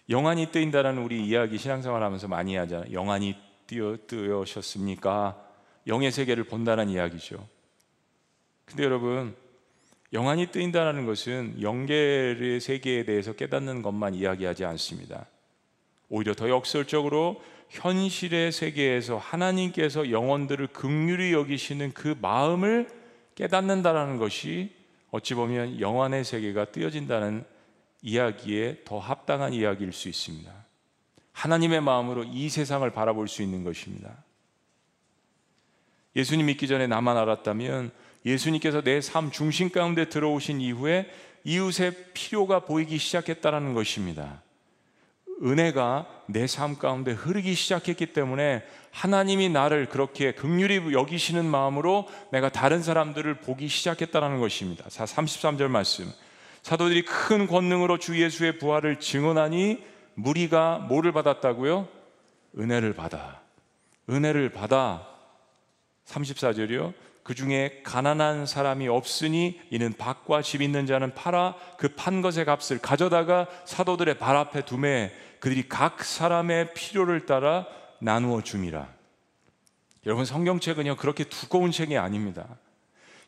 영안이 0.09 0.51
뜨인다라는 0.51 1.01
우리 1.01 1.25
이야기 1.25 1.57
신앙생활 1.57 2.03
하면서 2.03 2.27
많이 2.27 2.55
하잖아요. 2.55 2.91
영안이 2.91 3.35
뜨여 3.67 3.97
뜨셨습니까? 4.07 5.41
영의 5.87 6.11
세계를 6.11 6.45
본다는 6.45 6.89
이야기죠. 6.89 7.47
근데 8.65 8.83
여러분 8.83 9.35
영안이 10.13 10.47
뜨인다는 10.47 11.07
것은 11.07 11.59
영계의 11.59 12.59
세계에 12.59 13.03
대해서 13.03 13.33
깨닫는 13.33 13.81
것만 13.81 14.13
이야기하지 14.13 14.63
않습니다. 14.63 15.25
오히려 16.07 16.35
더 16.35 16.49
역설적으로 16.49 17.41
현실의 17.69 18.51
세계에서 18.51 19.17
하나님께서 19.17 20.11
영혼들을 20.11 20.67
극률히 20.67 21.33
여기시는 21.33 21.93
그 21.93 22.15
마음을 22.21 22.87
깨닫는다라는 23.33 24.17
것이 24.17 24.71
어찌 25.09 25.33
보면 25.33 25.79
영안의 25.79 26.23
세계가 26.23 26.65
뜨여진다는 26.65 27.43
이야기에 28.03 28.81
더 28.85 28.99
합당한 28.99 29.53
이야기일 29.53 29.93
수 29.93 30.09
있습니다. 30.09 30.51
하나님의 31.31 31.81
마음으로 31.81 32.23
이 32.25 32.49
세상을 32.49 32.87
바라볼 32.91 33.27
수 33.27 33.41
있는 33.41 33.63
것입니다. 33.63 34.23
예수님 36.15 36.45
믿기 36.45 36.67
전에 36.67 36.85
나만 36.85 37.17
알았다면 37.17 37.91
예수님께서 38.25 38.81
내 38.81 38.99
삶 38.99 39.31
중심 39.31 39.69
가운데 39.69 40.07
들어오신 40.09 40.61
이후에 40.61 41.09
이웃의 41.43 42.11
필요가 42.13 42.59
보이기 42.61 42.97
시작했다는 42.97 43.73
것입니다. 43.73 44.41
은혜가 45.43 46.07
내 46.27 46.45
삶 46.45 46.77
가운데 46.77 47.11
흐르기 47.11 47.53
시작했기 47.53 48.07
때문에 48.13 48.63
하나님이 48.91 49.49
나를 49.49 49.87
그렇게 49.87 50.31
극률히 50.31 50.93
여기시는 50.93 51.43
마음으로 51.45 52.07
내가 52.31 52.49
다른 52.49 52.81
사람들을 52.81 53.41
보기 53.41 53.67
시작했다는 53.67 54.39
것입니다. 54.39 54.85
33절 54.85 55.67
말씀. 55.67 56.09
사도들이 56.61 57.03
큰 57.03 57.45
권능으로 57.47 57.97
주 57.97 58.21
예수의 58.21 58.57
부활을 58.57 58.99
증언하니 58.99 59.83
무리가 60.13 60.77
뭐를 60.77 61.11
받았다고요? 61.11 61.89
은혜를 62.57 62.93
받아. 62.93 63.41
은혜를 64.09 64.49
받아. 64.49 65.07
34절이요. 66.05 66.93
그 67.23 67.35
중에 67.35 67.81
가난한 67.83 68.45
사람이 68.45 68.89
없으니 68.89 69.59
이는 69.69 69.93
밭과 69.97 70.41
집 70.41 70.61
있는 70.61 70.85
자는 70.85 71.13
팔아 71.13 71.55
그 71.77 71.95
판 71.95 72.21
것의 72.21 72.45
값을 72.45 72.79
가져다가 72.79 73.47
사도들의 73.65 74.17
발 74.17 74.35
앞에 74.35 74.65
두매 74.65 75.11
그들이 75.39 75.69
각 75.69 76.03
사람의 76.03 76.73
필요를 76.73 77.25
따라 77.25 77.65
나누어 77.99 78.41
줌이라. 78.41 78.87
여러분 80.05 80.25
성경책은요 80.25 80.97
그렇게 80.97 81.23
두꺼운 81.23 81.71
책이 81.71 81.97
아닙니다. 81.97 82.45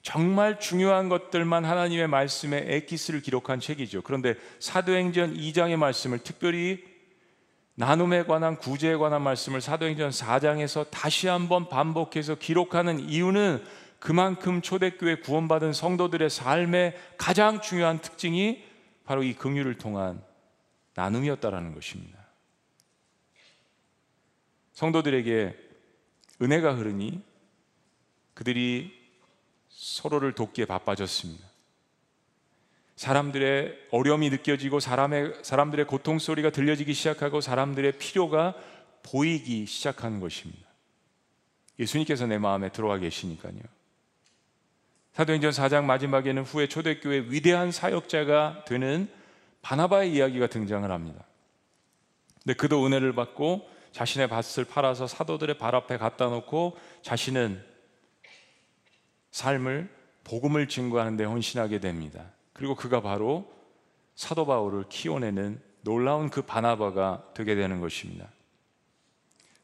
정말 0.02 0.60
중요한 0.60 1.10
것들만 1.10 1.66
하나님의 1.66 2.08
말씀에 2.08 2.64
에키스를 2.68 3.22
기록한 3.22 3.60
책이죠. 3.60 4.02
그런데 4.02 4.36
사도행전 4.60 5.36
2장의 5.36 5.78
말씀을 5.78 6.20
특별히 6.20 6.84
나눔에 7.76 8.24
관한 8.24 8.58
구제에 8.58 8.96
관한 8.96 9.22
말씀을 9.22 9.62
사도행전 9.62 10.12
4장에서 10.12 10.90
다시 10.92 11.28
한번 11.28 11.70
반복해서 11.70 12.36
기록하는 12.36 13.00
이유는 13.00 13.64
그만큼 14.06 14.62
초대교회 14.62 15.16
구원받은 15.16 15.74
성도들의 15.74 16.30
삶의 16.30 16.96
가장 17.18 17.60
중요한 17.60 17.98
특징이 17.98 18.64
바로 19.04 19.24
이 19.24 19.34
긍휼을 19.34 19.80
통한 19.80 20.24
나눔이었다라는 20.94 21.74
것입니다. 21.74 22.20
성도들에게 24.74 25.58
은혜가 26.40 26.76
흐르니 26.76 27.24
그들이 28.36 28.94
서로를 29.70 30.34
돕기에 30.34 30.66
바빠졌습니다. 30.66 31.44
사람들의 32.98 33.88
어려움이 33.90 34.30
느껴지고 34.30 34.80
사람의 34.80 35.40
사람들의 35.42 35.88
고통 35.88 36.20
소리가 36.20 36.52
들려지기 36.52 36.94
시작하고 36.94 37.42
사람들의 37.42 37.94
필요가 37.94 38.54
보이기 39.02 39.66
시작하는 39.66 40.20
것입니다. 40.20 40.70
예수님께서 41.80 42.28
내 42.28 42.38
마음에 42.38 42.72
들어와 42.72 43.00
계시니까요. 43.00 43.75
사도행전 45.16 45.52
4장 45.52 45.86
마지막에는 45.86 46.44
후에 46.44 46.68
초대교회 46.68 47.28
위대한 47.30 47.72
사역자가 47.72 48.66
되는 48.68 49.10
바나바의 49.62 50.14
이야기가 50.14 50.48
등장을 50.48 50.92
합니다. 50.92 51.24
근데 52.44 52.54
그도 52.54 52.86
은혜를 52.86 53.16
받고 53.16 53.66
자신의 53.94 54.28
밭을 54.28 54.66
팔아서 54.66 55.08
사도들의 55.08 55.58
발 55.58 55.74
앞에 55.74 55.98
갖다 55.98 56.26
놓고 56.26 56.78
자신은 57.02 57.64
삶을 59.32 59.90
복음을 60.26 60.68
증거하는 60.68 61.16
데 61.16 61.24
헌신하게 61.24 61.80
됩니다. 61.80 62.26
그리고 62.52 62.76
그가 62.76 63.02
바로 63.02 63.50
사도 64.16 64.46
바울을 64.46 64.84
키워내는 64.90 65.62
놀라운 65.84 66.30
그 66.30 66.42
바나바가 66.42 67.30
되게 67.34 67.56
되는 67.56 67.80
것입니다. 67.80 68.28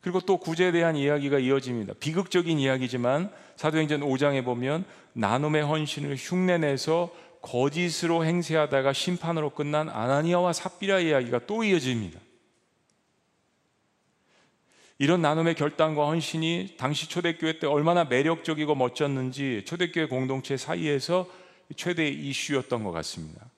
그리고 0.01 0.19
또 0.19 0.37
구제에 0.37 0.71
대한 0.71 0.95
이야기가 0.95 1.39
이어집니다. 1.39 1.93
비극적인 1.99 2.57
이야기지만 2.59 3.31
사도행전 3.55 4.01
5장에 4.01 4.43
보면 4.43 4.83
나눔의 5.13 5.63
헌신을 5.63 6.15
흉내내서 6.17 7.13
거짓으로 7.41 8.25
행세하다가 8.25 8.93
심판으로 8.93 9.51
끝난 9.51 9.89
아나니아와 9.89 10.53
삽비라 10.53 10.99
이야기가 10.99 11.45
또 11.45 11.63
이어집니다. 11.63 12.19
이런 14.97 15.21
나눔의 15.21 15.55
결단과 15.55 16.05
헌신이 16.05 16.75
당시 16.77 17.09
초대교회 17.09 17.57
때 17.57 17.65
얼마나 17.65 18.03
매력적이고 18.03 18.75
멋졌는지 18.75 19.63
초대교회 19.65 20.05
공동체 20.05 20.57
사이에서 20.57 21.27
최대의 21.75 22.13
이슈였던 22.13 22.83
것 22.83 22.91
같습니다. 22.91 23.49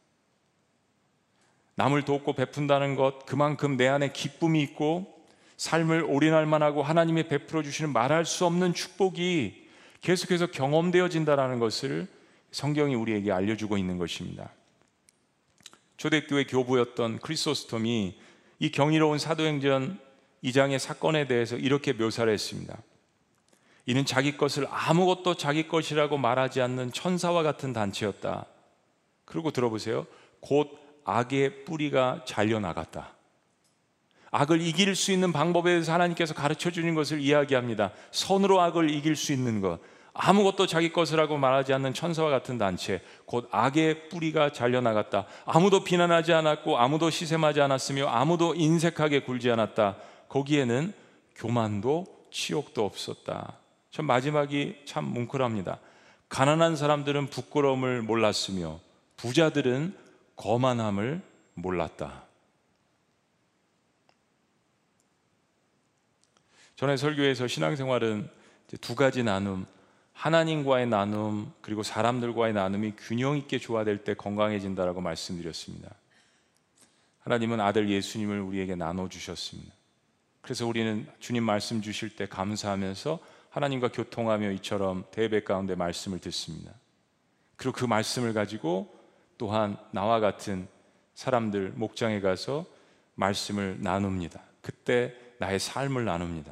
남을 1.75 2.05
돕고 2.05 2.33
베푼다는 2.33 2.95
것, 2.95 3.25
그만큼 3.25 3.75
내 3.75 3.87
안에 3.87 4.13
기쁨이 4.13 4.61
있고 4.61 5.12
삶을 5.63 6.03
올인할 6.03 6.45
만하고 6.45 6.83
하나님이 6.83 7.29
베풀어 7.29 7.63
주시는 7.63 7.93
말할 7.93 8.25
수 8.25 8.45
없는 8.45 8.73
축복이 8.73 9.63
계속해서 10.01 10.47
경험되어진다라는 10.47 11.59
것을 11.59 12.09
성경이 12.51 12.95
우리에게 12.95 13.31
알려주고 13.31 13.77
있는 13.77 13.97
것입니다. 13.97 14.51
초대교회 15.95 16.47
교부였던 16.47 17.19
크리소스톰이 17.19 18.19
이 18.59 18.71
경이로운 18.71 19.19
사도행전 19.19 20.01
2장의 20.43 20.79
사건에 20.79 21.27
대해서 21.27 21.55
이렇게 21.55 21.93
묘사를 21.93 22.31
했습니다. 22.31 22.77
이는 23.85 24.03
자기 24.03 24.35
것을 24.35 24.67
아무것도 24.69 25.35
자기 25.35 25.69
것이라고 25.69 26.17
말하지 26.17 26.59
않는 26.59 26.91
천사와 26.91 27.41
같은 27.41 27.71
단체였다. 27.71 28.47
그리고 29.23 29.51
들어보세요. 29.51 30.07
곧 30.41 30.77
악의 31.05 31.63
뿌리가 31.63 32.25
잘려 32.27 32.59
나갔다. 32.59 33.13
악을 34.33 34.61
이길 34.61 34.95
수 34.95 35.11
있는 35.11 35.31
방법에 35.31 35.69
대해서 35.69 35.93
하나님께서 35.93 36.33
가르쳐 36.33 36.71
주는 36.71 36.95
것을 36.95 37.21
이야기합니다. 37.21 37.91
선으로 38.09 38.61
악을 38.61 38.89
이길 38.89 39.15
수 39.15 39.31
있는 39.31 39.61
것. 39.61 39.79
아무것도 40.15 40.65
자기 40.65 40.91
것이라고 40.91 41.37
말하지 41.37 41.71
않는 41.73 41.93
천사와 41.93 42.31
같은 42.31 42.57
단체, 42.57 43.01
곧 43.25 43.47
악의 43.51 44.09
뿌리가 44.09 44.51
잘려나갔다. 44.51 45.27
아무도 45.45 45.83
비난하지 45.83 46.33
않았고, 46.33 46.79
아무도 46.79 47.11
시샘하지 47.11 47.61
않았으며, 47.61 48.07
아무도 48.07 48.55
인색하게 48.55 49.21
굴지 49.21 49.51
않았다. 49.51 49.97
거기에는 50.29 50.93
교만도 51.35 52.05
치욕도 52.31 52.83
없었다. 52.83 53.53
전 53.91 54.05
마지막이 54.05 54.77
참 54.85 55.05
뭉클합니다. 55.05 55.77
가난한 56.29 56.75
사람들은 56.75 57.27
부끄러움을 57.27 58.01
몰랐으며, 58.01 58.79
부자들은 59.17 59.95
거만함을 60.37 61.21
몰랐다. 61.53 62.23
전에 66.75 66.97
설교에서 66.97 67.47
신앙생활은 67.47 68.29
두 68.81 68.95
가지 68.95 69.23
나눔, 69.23 69.65
하나님과의 70.13 70.87
나눔 70.87 71.51
그리고 71.61 71.83
사람들과의 71.83 72.53
나눔이 72.53 72.93
균형 72.97 73.37
있게 73.37 73.59
조화될 73.59 74.03
때 74.03 74.13
건강해진다라고 74.13 75.01
말씀드렸습니다. 75.01 75.93
하나님은 77.21 77.59
아들 77.59 77.89
예수님을 77.89 78.41
우리에게 78.41 78.75
나눠 78.75 79.07
주셨습니다. 79.07 79.73
그래서 80.41 80.67
우리는 80.67 81.07
주님 81.19 81.43
말씀 81.43 81.81
주실 81.81 82.15
때 82.15 82.27
감사하면서 82.27 83.19
하나님과 83.49 83.89
교통하며 83.89 84.51
이처럼 84.51 85.05
대배 85.11 85.43
가운데 85.43 85.75
말씀을 85.75 86.19
듣습니다. 86.19 86.73
그리고 87.55 87.73
그 87.73 87.85
말씀을 87.85 88.33
가지고 88.33 88.93
또한 89.37 89.77
나와 89.91 90.19
같은 90.19 90.67
사람들 91.13 91.73
목장에 91.75 92.19
가서 92.19 92.65
말씀을 93.15 93.77
나눕니다. 93.79 94.41
그때 94.61 95.13
나의 95.37 95.59
삶을 95.59 96.05
나눕니다. 96.05 96.51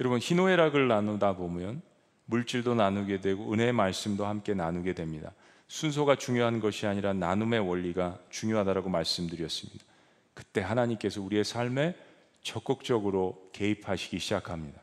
여러분 0.00 0.18
희노애락을 0.18 0.88
나누다 0.88 1.36
보면 1.36 1.82
물질도 2.24 2.74
나누게 2.74 3.20
되고 3.20 3.52
은혜의 3.52 3.72
말씀도 3.74 4.24
함께 4.24 4.54
나누게 4.54 4.94
됩니다. 4.94 5.32
순서가 5.68 6.16
중요한 6.16 6.58
것이 6.58 6.86
아니라 6.86 7.12
나눔의 7.12 7.60
원리가 7.60 8.18
중요하다라고 8.30 8.88
말씀드렸습니다. 8.88 9.84
그때 10.32 10.62
하나님께서 10.62 11.20
우리의 11.20 11.44
삶에 11.44 11.94
적극적으로 12.42 13.50
개입하시기 13.52 14.18
시작합니다. 14.18 14.80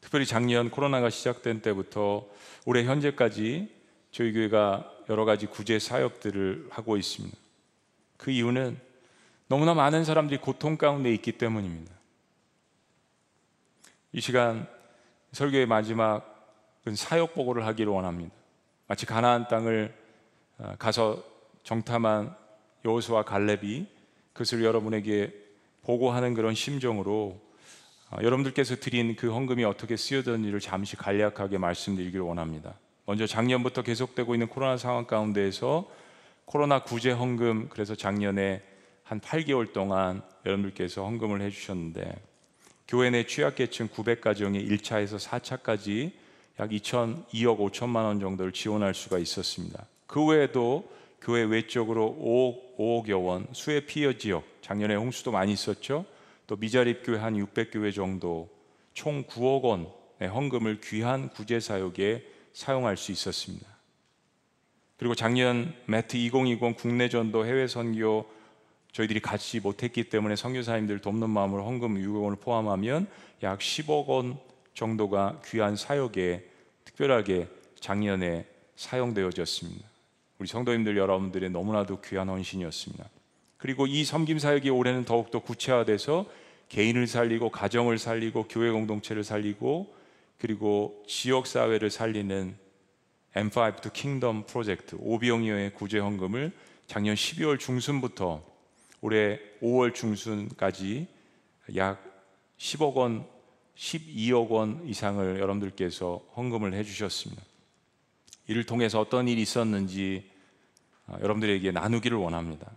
특별히 0.00 0.26
작년 0.26 0.68
코로나가 0.68 1.10
시작된 1.10 1.62
때부터 1.62 2.26
올해 2.66 2.84
현재까지 2.84 3.72
저희 4.10 4.32
교회가 4.32 4.90
여러 5.08 5.24
가지 5.24 5.46
구제 5.46 5.78
사역들을 5.78 6.68
하고 6.70 6.96
있습니다. 6.96 7.36
그 8.16 8.30
이유는 8.32 8.78
너무나 9.46 9.74
많은 9.74 10.04
사람들이 10.04 10.40
고통 10.40 10.76
가운데 10.76 11.12
있기 11.14 11.32
때문입니다. 11.32 11.93
이 14.14 14.20
시간 14.20 14.68
설교의 15.32 15.66
마지막 15.66 16.54
그건 16.78 16.94
사역 16.94 17.34
보고를 17.34 17.66
하기를 17.66 17.90
원합니다. 17.90 18.32
마치 18.86 19.06
가나안 19.06 19.48
땅을 19.48 19.92
어, 20.58 20.74
가서 20.78 21.20
정탐한 21.64 22.32
여호수아 22.84 23.24
갈렙이 23.24 23.88
그것을 24.32 24.62
여러분에게 24.62 25.34
보고하는 25.82 26.34
그런 26.34 26.54
심정으로 26.54 27.40
어, 28.12 28.16
여러분들께서 28.22 28.76
드린 28.76 29.16
그 29.16 29.32
헌금이 29.32 29.64
어떻게 29.64 29.96
쓰여졌는지를 29.96 30.60
잠시 30.60 30.94
간략하게 30.94 31.58
말씀드리기를 31.58 32.20
원합니다. 32.20 32.74
먼저 33.06 33.26
작년부터 33.26 33.82
계속되고 33.82 34.36
있는 34.36 34.46
코로나 34.46 34.76
상황 34.76 35.08
가운데에서 35.08 35.90
코로나 36.44 36.84
구제 36.84 37.10
헌금 37.10 37.68
그래서 37.68 37.96
작년에 37.96 38.62
한 39.02 39.20
8개월 39.20 39.72
동안 39.72 40.22
여러분들께서 40.46 41.02
헌금을 41.02 41.40
해주셨는데 41.40 42.33
교회 42.86 43.10
내 43.10 43.26
취약계층 43.26 43.88
900가정의 43.88 44.68
1차에서 44.70 45.18
4차까지 45.18 46.12
약 46.60 46.70
2천 46.70 47.26
2억 47.28 47.58
5천만 47.58 48.04
원 48.04 48.20
정도를 48.20 48.52
지원할 48.52 48.94
수가 48.94 49.18
있었습니다. 49.18 49.86
그 50.06 50.24
외에도 50.24 50.88
교회 51.20 51.42
외적으로 51.42 52.16
5억, 52.20 53.06
5억여 53.06 53.24
원 53.24 53.46
수해 53.52 53.80
피해 53.86 54.16
지역 54.18 54.44
작년에 54.60 54.94
홍수도 54.94 55.32
많이 55.32 55.52
있었죠. 55.52 56.04
또 56.46 56.56
미자립 56.56 57.02
교회 57.04 57.18
한 57.18 57.34
600교회 57.34 57.94
정도 57.94 58.50
총 58.92 59.24
9억 59.24 59.62
원의 59.62 60.28
헌금을 60.28 60.80
귀한 60.82 61.30
구제 61.30 61.60
사역에 61.60 62.24
사용할 62.52 62.96
수 62.96 63.10
있었습니다. 63.10 63.66
그리고 64.96 65.14
작년 65.14 65.74
매트 65.86 66.16
2020 66.16 66.76
국내 66.76 67.08
전도 67.08 67.46
해외 67.46 67.66
선교 67.66 68.26
저희들이 68.94 69.18
같이 69.18 69.58
못했기 69.58 70.04
때문에 70.04 70.36
선교사님들 70.36 71.00
돕는 71.00 71.28
마음으로 71.28 71.66
헌금 71.66 71.96
6억 71.96 72.22
원을 72.22 72.38
포함하면 72.38 73.08
약 73.42 73.58
10억 73.58 74.06
원 74.06 74.38
정도가 74.72 75.40
귀한 75.46 75.74
사역에 75.74 76.48
특별하게 76.84 77.48
작년에 77.80 78.46
사용되어졌습니다. 78.76 79.84
우리 80.38 80.46
성도님들 80.46 80.96
여러분들의 80.96 81.50
너무나도 81.50 82.02
귀한 82.02 82.28
헌신이었습니다. 82.28 83.04
그리고 83.56 83.88
이 83.88 84.04
섬김 84.04 84.38
사역이 84.38 84.70
올해는 84.70 85.04
더욱더 85.04 85.40
구체화돼서 85.40 86.26
개인을 86.68 87.08
살리고 87.08 87.50
가정을 87.50 87.98
살리고 87.98 88.46
교회 88.48 88.70
공동체를 88.70 89.24
살리고 89.24 89.92
그리고 90.38 91.02
지역 91.08 91.48
사회를 91.48 91.90
살리는 91.90 92.56
M5 93.34 93.82
to 93.82 93.90
Kingdom 93.92 94.44
프로젝트 94.46 94.96
오비영이의 95.00 95.74
구제 95.74 95.98
헌금을 95.98 96.52
작년 96.86 97.16
12월 97.16 97.58
중순부터 97.58 98.53
올해 99.04 99.38
5월 99.60 99.94
중순까지 99.94 101.06
약 101.76 102.02
10억 102.56 102.94
원, 102.94 103.26
12억 103.76 104.48
원 104.48 104.80
이상을 104.86 105.40
여러분들께서 105.40 106.22
헌금을 106.34 106.72
해주셨습니다. 106.72 107.42
이를 108.46 108.64
통해서 108.64 108.98
어떤 108.98 109.28
일이 109.28 109.42
있었는지 109.42 110.30
아, 111.06 111.18
여러분들에게 111.20 111.70
나누기를 111.70 112.16
원합니다. 112.16 112.70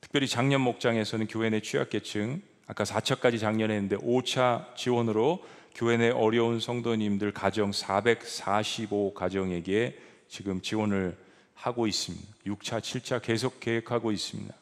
특별히 0.00 0.28
작년 0.28 0.60
목장에서는 0.60 1.26
교회 1.26 1.50
내 1.50 1.58
취약계층 1.58 2.42
아까 2.68 2.84
4차까지 2.84 3.40
작년에 3.40 3.74
했는데 3.74 3.96
5차 3.96 4.76
지원으로 4.76 5.44
교회 5.74 5.96
내 5.96 6.10
어려운 6.10 6.60
성도님들 6.60 7.32
가정 7.32 7.72
445 7.72 9.14
가정에게 9.14 9.98
지금 10.28 10.60
지원을 10.60 11.18
하고 11.54 11.88
있습니다. 11.88 12.24
6차, 12.46 12.78
7차 12.78 13.20
계속 13.20 13.58
계획하고 13.58 14.12
있습니다. 14.12 14.54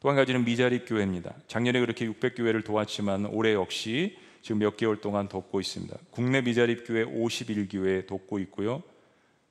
또 0.00 0.08
한 0.08 0.16
가지는 0.16 0.44
미자립 0.46 0.88
교회입니다. 0.88 1.34
작년에 1.46 1.78
그렇게 1.78 2.06
600교회를 2.08 2.64
도왔지만 2.64 3.26
올해 3.26 3.52
역시 3.52 4.16
지금 4.40 4.58
몇 4.60 4.78
개월 4.78 4.96
동안 4.96 5.28
돕고 5.28 5.60
있습니다. 5.60 5.94
국내 6.10 6.40
미자립 6.40 6.86
교회 6.86 7.04
51교회 7.04 8.06
돕고 8.06 8.38
있고요. 8.38 8.82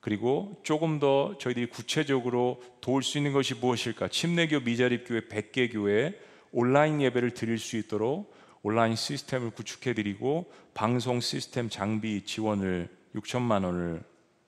그리고 0.00 0.58
조금 0.64 0.98
더 0.98 1.36
저희들이 1.38 1.66
구체적으로 1.66 2.60
도울 2.80 3.04
수 3.04 3.18
있는 3.18 3.32
것이 3.32 3.54
무엇일까? 3.54 4.08
침례교 4.08 4.60
미자립 4.60 5.04
교회 5.06 5.20
100개 5.20 5.72
교회 5.72 6.18
온라인 6.50 7.00
예배를 7.00 7.34
드릴 7.34 7.58
수 7.58 7.76
있도록 7.76 8.34
온라인 8.62 8.96
시스템을 8.96 9.50
구축해 9.50 9.94
드리고 9.94 10.50
방송 10.74 11.20
시스템 11.20 11.68
장비 11.68 12.24
지원을 12.24 12.88
6천만 13.14 13.64
원을 13.64 14.02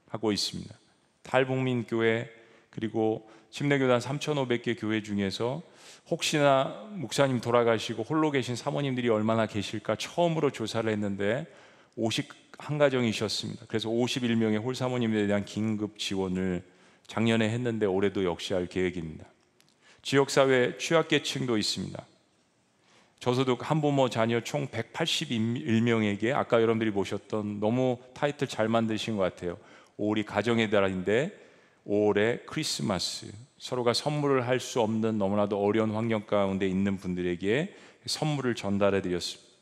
하고 0.09 0.33
있습니다. 0.33 0.75
탈북민 1.23 1.85
교회 1.85 2.29
그리고 2.71 3.31
침례교단 3.51 4.01
3,500개 4.01 4.81
교회 4.81 5.03
중에서 5.03 5.63
혹시나 6.11 6.87
목사님 6.91 7.41
돌아가시고 7.41 8.03
홀로 8.03 8.31
계신 8.31 8.57
사모님들이 8.57 9.09
얼마나 9.09 9.47
계실까 9.47 9.97
처음으로 9.97 10.51
조사를 10.51 10.91
했는데 10.91 11.47
51가정이셨습니다. 11.97 13.67
그래서 13.69 13.89
51명의 13.89 14.63
홀사모님에 14.63 15.27
대한 15.27 15.45
긴급 15.45 15.99
지원을 15.99 16.63
작년에 17.07 17.49
했는데 17.51 17.87
올해도 17.87 18.25
역시 18.25 18.55
할 18.55 18.67
계획입니다. 18.67 19.25
지역사회 20.03 20.79
취약계층도 20.79 21.57
있습니다. 21.57 22.05
저소득 23.21 23.71
한부모 23.71 24.09
자녀 24.11 24.41
총 24.41 24.67
181명에게 24.67 26.33
아까 26.33 26.57
여러분들이 26.57 26.91
보셨던 26.91 27.61
너무 27.61 27.99
타이틀 28.15 28.49
잘 28.49 28.69
만드신 28.69 29.17
것 29.17 29.23
같아요. 29.23 29.57
5월이 29.99 30.27
가정의 30.27 30.71
달인데 30.71 31.42
5월에 31.87 32.47
크리스마스 32.47 33.33
서로가 33.59 33.93
선물을 33.93 34.47
할 34.47 34.61
수 34.61 34.81
없는 34.81 35.19
너무나도 35.19 35.59
어려운 35.63 35.93
환경 35.93 36.27
가운데 36.27 36.67
있는 36.69 36.97
분들에게 36.97 37.75
선물을 38.07 38.55
전달해 38.55 39.03
드렸습니다. 39.03 39.53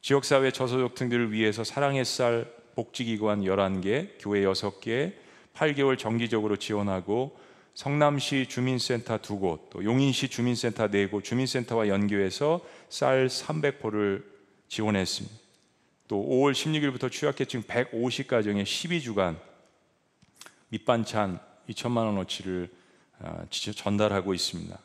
지역사회 0.00 0.50
저소득층들을 0.50 1.32
위해서 1.32 1.64
사랑의 1.64 2.04
쌀 2.04 2.52
복지기관 2.74 3.42
11개, 3.42 4.10
교회 4.18 4.42
6개, 4.42 5.14
8개월 5.54 5.96
정기적으로 5.96 6.56
지원하고 6.56 7.36
성남시 7.74 8.46
주민센터 8.48 9.18
두 9.18 9.38
곳, 9.38 9.70
또 9.70 9.82
용인시 9.84 10.28
주민센터 10.28 10.88
네 10.88 11.06
곳, 11.06 11.24
주민센터와 11.24 11.88
연계해서 11.88 12.60
쌀 12.88 13.26
300포를 13.28 14.24
지원했습니다. 14.68 15.36
또 16.06 16.16
5월 16.16 16.52
16일부터 16.52 17.10
취약계층 17.10 17.62
150가정에 17.62 18.62
12주간 18.64 19.36
밑반찬 20.68 21.40
2천만 21.68 22.06
원어치를 22.06 22.70
아, 23.20 23.44
전달하고 23.50 24.34
있습니다. 24.34 24.78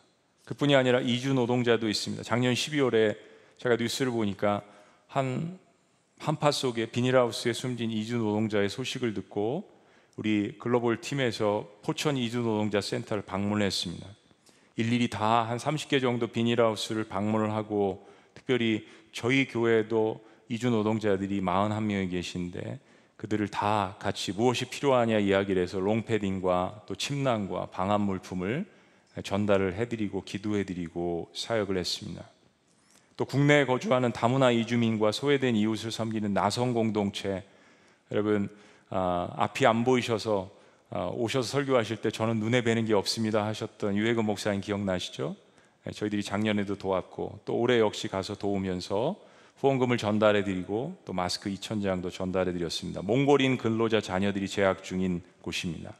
그뿐이 0.46 0.76
아니라 0.76 1.00
이주 1.00 1.34
노동자도 1.34 1.90
있습니다. 1.90 2.24
작년 2.24 2.54
12월에 2.54 3.18
제가 3.58 3.76
뉴스를 3.76 4.12
보니까 4.12 4.62
한 5.08 5.60
한파 6.18 6.52
속에 6.52 6.88
비닐하우스에 6.88 7.54
숨진 7.54 7.92
이주 7.92 8.18
노동자의 8.18 8.70
소식을 8.70 9.14
듣고 9.14 9.70
우리 10.18 10.58
글로벌 10.60 11.00
팀에서 11.02 11.70
포천 11.82 12.18
이주 12.18 12.40
노동자 12.40 12.82
센터를 12.82 13.24
방문했습니다. 13.24 14.06
일일이 14.76 15.10
다 15.10 15.46
한 15.46 15.58
30개 15.58 16.02
정도 16.02 16.28
비닐하우스를 16.28 17.06
방문을 17.06 17.52
하고 17.52 18.08
특별히 18.34 18.88
저희 19.12 19.48
교회도 19.48 20.26
이주 20.48 20.70
노동자들이 20.70 21.42
41명이 21.42 22.12
계신데 22.12 22.80
그들을 23.20 23.50
다 23.50 23.98
같이 24.00 24.32
무엇이 24.32 24.64
필요하냐 24.70 25.20
이야기를 25.20 25.62
해서 25.62 25.78
롱패딩과 25.78 26.84
또 26.86 26.96
침낭과 26.96 27.66
방한 27.66 28.00
물품을 28.00 28.66
전달을 29.22 29.74
해드리고 29.74 30.24
기도해드리고 30.24 31.30
사역을 31.36 31.78
했습니다. 31.78 32.24
또 33.18 33.26
국내에 33.26 33.66
거주하는 33.66 34.14
다문화 34.14 34.52
이주민과 34.52 35.12
소외된 35.12 35.58
이웃을 35.58 35.92
섬기는 35.92 36.34
나성 36.34 36.74
공동체 36.74 37.44
여러분 38.10 38.48
아, 38.90 39.30
앞이 39.36 39.68
안 39.68 39.84
보이셔서 39.84 40.50
아, 40.90 41.12
오셔서 41.14 41.50
설교하실 41.50 41.98
때 41.98 42.12
저는 42.12 42.40
눈에 42.40 42.62
뵈는 42.62 42.86
게 42.86 42.94
없습니다 42.94 43.46
하셨던 43.48 43.98
유해근 43.98 44.24
목사님 44.24 44.62
기억나시죠? 44.62 45.36
네, 45.84 45.92
저희들이 45.92 46.24
작년에도 46.24 46.78
도왔고 46.78 47.42
또 47.44 47.58
올해 47.58 47.80
역시 47.80 48.08
가서 48.08 48.36
도우면서 48.36 49.18
후원금을 49.60 49.98
전달해 49.98 50.44
드리고 50.44 50.98
또 51.06 51.12
마스크 51.12 51.50
2천 51.50 51.84
장도 51.84 52.10
전달해 52.10 52.54
드렸습니다. 52.54 53.02
몽골인 53.02 53.58
근로자 53.58 54.00
자녀들이 54.00 54.48
재학 54.48 54.84
중인 54.84 55.22
곳입니다. 55.42 55.94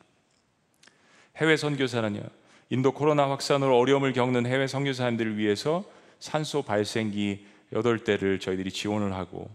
해외 1.38 1.58
선교사는요. 1.58 2.22
인도 2.70 2.94
코로나 2.94 3.30
확산으로 3.30 3.78
어려움을 3.78 4.14
겪는 4.14 4.46
해외 4.46 4.68
선교사님들을 4.68 5.38
위해서 5.38 5.84
산소 6.20 6.62
발생기 6.62 7.46
8대를 7.74 8.40
저희들이 8.40 8.72
지원을 8.72 9.14
하고 9.14 9.50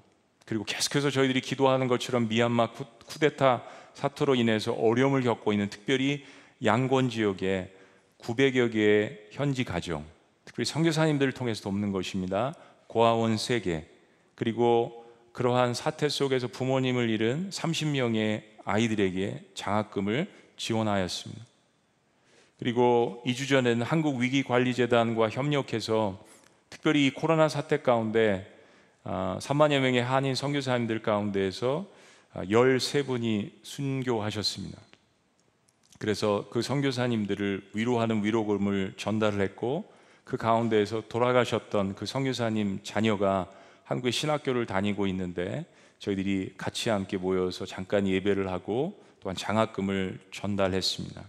그리고 0.44 0.64
계속해서 0.64 1.10
저희들이 1.10 1.40
기도하는 1.40 1.88
것처럼 1.88 2.28
미얀마 2.28 2.72
쿠데타 3.06 3.62
사태로 3.94 4.34
인해서 4.34 4.72
어려움을 4.72 5.22
겪고 5.22 5.52
있는 5.52 5.70
특별히 5.70 6.24
양곤 6.62 7.08
지역에 7.08 7.74
900여 8.18 8.72
개의 8.72 9.28
현지 9.30 9.64
가정, 9.64 10.04
특별히 10.44 10.66
선교사님들을 10.66 11.32
통해서 11.32 11.62
돕는 11.62 11.92
것입니다. 11.92 12.54
고아원 12.86 13.36
3개, 13.36 13.93
그리고 14.34 15.04
그러한 15.32 15.74
사태 15.74 16.08
속에서 16.08 16.48
부모님을 16.48 17.10
잃은 17.10 17.50
30명의 17.50 18.42
아이들에게 18.64 19.50
장학금을 19.54 20.30
지원하였습니다. 20.56 21.44
그리고 22.58 23.22
2주 23.26 23.48
전에는 23.48 23.82
한국위기관리재단과 23.82 25.28
협력해서 25.30 26.24
특별히 26.70 27.12
코로나 27.12 27.48
사태 27.48 27.82
가운데 27.82 28.50
3만여 29.04 29.76
아, 29.76 29.80
명의 29.80 30.02
한인 30.02 30.34
선교사님들 30.34 31.02
가운데에서 31.02 31.86
13분이 32.34 33.50
순교하셨습니다. 33.62 34.78
그래서 35.98 36.46
그 36.50 36.62
선교사님들을 36.62 37.70
위로하는 37.74 38.24
위로금을 38.24 38.94
전달을 38.96 39.40
했고 39.40 39.92
그 40.24 40.36
가운데에서 40.36 41.02
돌아가셨던 41.08 41.94
그 41.94 42.06
선교사님 42.06 42.80
자녀가 42.82 43.48
한국의 43.84 44.12
신학교를 44.12 44.66
다니고 44.66 45.06
있는데 45.08 45.64
저희들이 45.98 46.54
같이 46.56 46.90
함께 46.90 47.16
모여서 47.16 47.64
잠깐 47.66 48.06
예배를 48.06 48.50
하고 48.50 49.02
또한 49.20 49.36
장학금을 49.36 50.18
전달했습니다. 50.32 51.22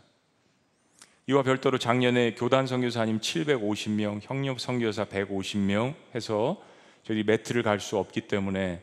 이와 1.28 1.44
별도로 1.44 1.78
작년에 1.80 2.36
교단 2.36 2.68
선교사님 2.68 3.20
750명, 3.20 4.20
형렵 4.22 4.60
선교사 4.60 5.06
150명 5.06 5.96
해서 6.14 6.62
저희 7.04 7.24
매트를 7.24 7.64
갈 7.64 7.80
수 7.80 7.98
없기 7.98 8.22
때문에 8.22 8.82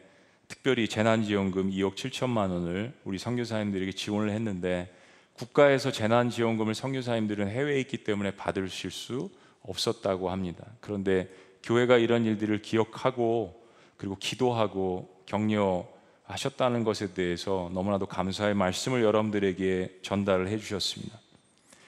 특별히 0.48 0.88
재난지원금 0.88 1.70
2억 1.70 1.94
7천만 1.94 2.50
원을 2.50 2.92
우리 3.04 3.18
선교사님들에게 3.18 3.92
지원을 3.92 4.30
했는데 4.30 4.92
국가에서 5.34 5.90
재난지원금을 5.92 6.74
선교사님들은 6.74 7.48
해외에 7.48 7.80
있기 7.80 7.98
때문에 7.98 8.32
받으실 8.32 8.90
수 8.90 9.30
없었다고 9.62 10.30
합니다. 10.30 10.66
그런데 10.80 11.28
교회가 11.62 11.96
이런 11.96 12.24
일들을 12.24 12.60
기억하고 12.60 13.61
그리고 14.02 14.16
기도하고 14.16 15.08
격려하셨다는 15.26 16.82
것에 16.82 17.14
대해서 17.14 17.70
너무나도 17.72 18.06
감사의 18.06 18.52
말씀을 18.52 19.04
여러분들에게 19.04 20.00
전달을 20.02 20.48
해주셨습니다. 20.48 21.20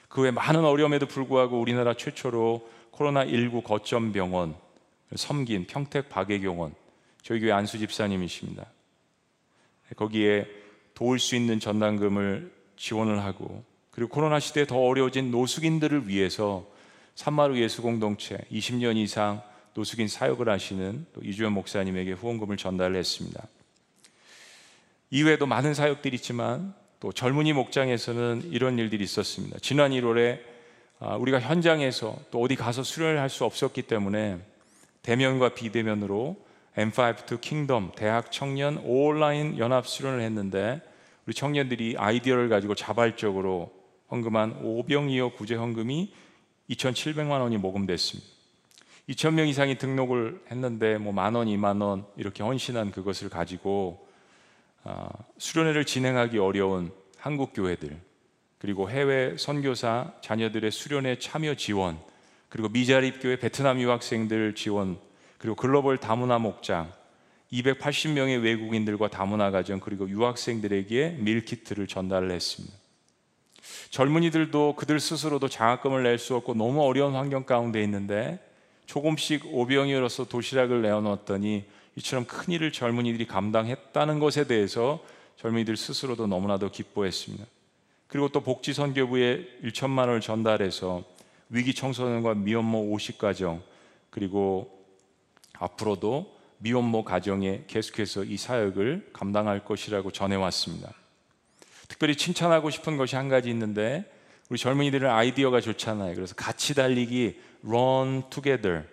그 0.09 0.23
외 0.23 0.31
많은 0.31 0.65
어려움에도 0.65 1.07
불구하고 1.07 1.59
우리나라 1.59 1.93
최초로 1.95 2.71
코로나19 2.93 3.65
거점 3.65 4.13
병원 4.13 4.55
섬긴 5.13 5.67
평택 5.67 6.09
박예경원 6.09 6.77
저희 7.21 7.41
교회 7.41 7.51
안수 7.51 7.81
집사님이십니다. 7.81 8.65
거기에 9.97 10.47
도울 10.95 11.19
수 11.19 11.35
있는 11.35 11.59
전담금을 11.59 12.53
지원을 12.77 13.25
하고 13.25 13.65
그리고 13.91 14.11
코로나 14.11 14.39
시대에 14.39 14.67
더 14.69 14.79
어려워진 14.79 15.33
노숙인들을 15.33 16.07
위해서 16.07 16.65
산마루 17.17 17.59
예수 17.59 17.83
공동체 17.83 18.39
20년 18.53 18.97
이상 18.99 19.43
노숙인 19.75 20.09
사역을 20.09 20.49
하시는 20.49 21.07
또 21.13 21.21
이주연 21.23 21.53
목사님에게 21.53 22.13
후원금을 22.13 22.57
전달했습니다. 22.57 23.47
이외에도 25.11 25.47
많은 25.47 25.75
사역들이 25.75 26.17
있지만 26.17 26.75
또 27.01 27.13
젊은이 27.13 27.53
목장에서는 27.53 28.51
이런 28.51 28.79
일들이 28.79 29.05
있었습니다. 29.05 29.59
지난 29.61 29.91
1월에 29.91 30.41
아, 31.01 31.17
우리가 31.17 31.41
현장에서 31.41 32.17
또 32.31 32.41
어디 32.41 32.57
가서 32.57 32.83
수련을 32.83 33.21
할 33.21 33.29
수 33.29 33.45
없었기 33.45 33.83
때문에 33.83 34.39
대면과 35.03 35.51
비대면으로 35.55 36.37
M5 36.77 37.27
to 37.27 37.39
Kingdom 37.41 37.91
대학 37.97 38.33
청년 38.33 38.79
온라인 38.79 39.59
연합 39.59 39.87
수련을 39.87 40.21
했는데 40.23 40.81
우리 41.27 41.35
청년들이 41.35 41.97
아이디어를 41.99 42.49
가지고 42.49 42.75
자발적으로 42.75 43.73
헌금한 44.11 44.61
오병이어 44.63 45.31
구제 45.35 45.55
헌금이 45.57 46.13
2,700만 46.71 47.41
원이 47.41 47.59
모금됐습니다. 47.59 48.34
2,000명 49.09 49.49
이상이 49.49 49.77
등록을 49.77 50.41
했는데 50.51 50.99
뭐 50.99 51.13
만 51.13 51.35
원, 51.35 51.47
2만 51.47 51.83
원 51.83 52.07
이렇게 52.17 52.43
헌신한 52.43 52.91
그것을 52.91 53.29
가지고 53.29 54.07
아, 54.83 55.09
수련회를 55.39 55.85
진행하기 55.85 56.39
어려운 56.39 56.91
한국 57.19 57.53
교회들 57.55 57.99
그리고 58.59 58.89
해외 58.91 59.37
선교사 59.37 60.13
자녀들의 60.23 60.71
수련회 60.71 61.19
참여 61.19 61.55
지원 61.57 61.99
그리고 62.49 62.69
미자립 62.69 63.21
교회 63.21 63.37
베트남 63.37 63.81
유학생들 63.81 64.55
지원 64.55 64.99
그리고 65.39 65.57
글로벌 65.57 65.99
다문화 65.99 66.39
목장 66.39 66.91
280명의 67.53 68.43
외국인들과 68.43 69.09
다문화 69.09 69.51
가정 69.51 69.81
그리고 69.81 70.09
유학생들에게 70.09 71.17
밀키트를 71.21 71.87
전달을 71.87 72.31
했습니다. 72.31 72.75
젊은이들도 73.91 74.75
그들 74.77 74.99
스스로도 74.99 75.49
장학금을 75.49 76.03
낼 76.03 76.19
수 76.19 76.35
없고 76.37 76.55
너무 76.55 76.83
어려운 76.83 77.15
환경 77.15 77.45
가운데 77.45 77.83
있는데 77.83 78.41
조금씩 78.87 79.47
오병이어서 79.47 80.25
도시락을 80.25 80.83
내어놓았더니 80.83 81.65
이처럼 81.97 82.25
큰 82.27 82.53
일을 82.53 82.73
젊은이들이 82.73 83.27
감당했다는 83.27 84.19
것에 84.19 84.47
대해서 84.47 85.05
젊은이들 85.37 85.77
스스로도 85.77 86.27
너무나도 86.27 86.71
기뻐했습니다. 86.71 87.45
그리고 88.07 88.29
또 88.29 88.41
복지 88.41 88.73
선교부에 88.73 89.59
1천만 89.65 90.01
원을 90.01 90.21
전달해서 90.21 91.05
위기 91.49 91.75
청소년과 91.75 92.35
미혼모 92.35 92.97
50가정 92.97 93.61
그리고 94.11 94.85
앞으로도 95.59 96.35
미혼모 96.59 97.05
가정에 97.05 97.65
계속해서 97.67 98.25
이 98.25 98.37
사역을 98.37 99.11
감당할 99.13 99.65
것이라고 99.65 100.11
전해왔습니다. 100.11 100.93
특별히 101.89 102.17
칭찬하고 102.17 102.71
싶은 102.71 102.97
것이 102.97 103.17
한 103.17 103.29
가지 103.29 103.51
있는데 103.51 104.11
우리 104.49 104.59
젊은이들은 104.59 105.09
아이디어가 105.09 105.61
좋잖아요. 105.61 106.15
그래서 106.15 106.35
같이 106.35 106.75
달리기 106.75 107.39
run 107.67 108.23
together. 108.31 108.85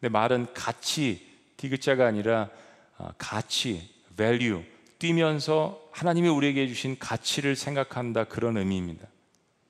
근데 0.00 0.10
말은 0.10 0.52
같이 0.54 1.26
디귿자가 1.56 2.06
아니라 2.06 2.50
아, 2.96 3.12
가치, 3.18 3.88
value 4.16 4.64
뛰면서 4.98 5.80
하나님이 5.92 6.28
우리에게 6.28 6.66
주신 6.66 6.98
가치를 6.98 7.56
생각한다 7.56 8.24
그런 8.24 8.56
의미입니다. 8.56 9.06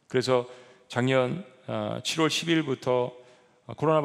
그래서 0.08 0.46
작년 0.88 1.44
7월 1.66 1.68
아, 1.68 2.00
10일부터 2.02 3.12
코로나 3.76 4.00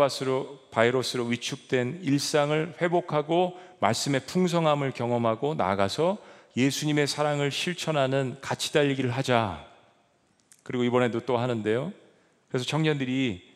바이러스로 0.71 1.25
위축된 1.25 2.01
일상을 2.03 2.75
회복하고 2.81 3.57
말씀의 3.79 4.25
풍성함을 4.25 4.91
경험하고 4.91 5.55
나아가서 5.55 6.17
예수님의 6.57 7.07
사랑을 7.07 7.51
실천하는 7.51 8.37
같이 8.41 8.73
달리기를 8.73 9.11
하자. 9.11 9.65
그리고 10.63 10.83
이번에도 10.83 11.21
또 11.21 11.37
하는데요. 11.37 11.93
그래서 12.49 12.65
청년들이 12.65 13.41
아, 13.47 13.52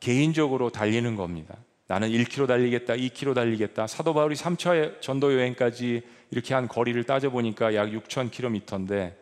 개인적으로 0.00 0.70
달리는 0.70 1.16
겁니다. 1.16 1.56
나는 1.86 2.08
1km 2.08 2.46
달리겠다, 2.46 2.94
2km 2.94 3.34
달리겠다. 3.34 3.86
사도 3.86 4.14
바울이 4.14 4.34
3차 4.34 5.00
전도 5.02 5.34
여행까지 5.34 6.02
이렇게 6.30 6.54
한 6.54 6.66
거리를 6.66 7.02
따져 7.04 7.30
보니까 7.30 7.74
약 7.74 7.90
6,000km인데 7.90 9.14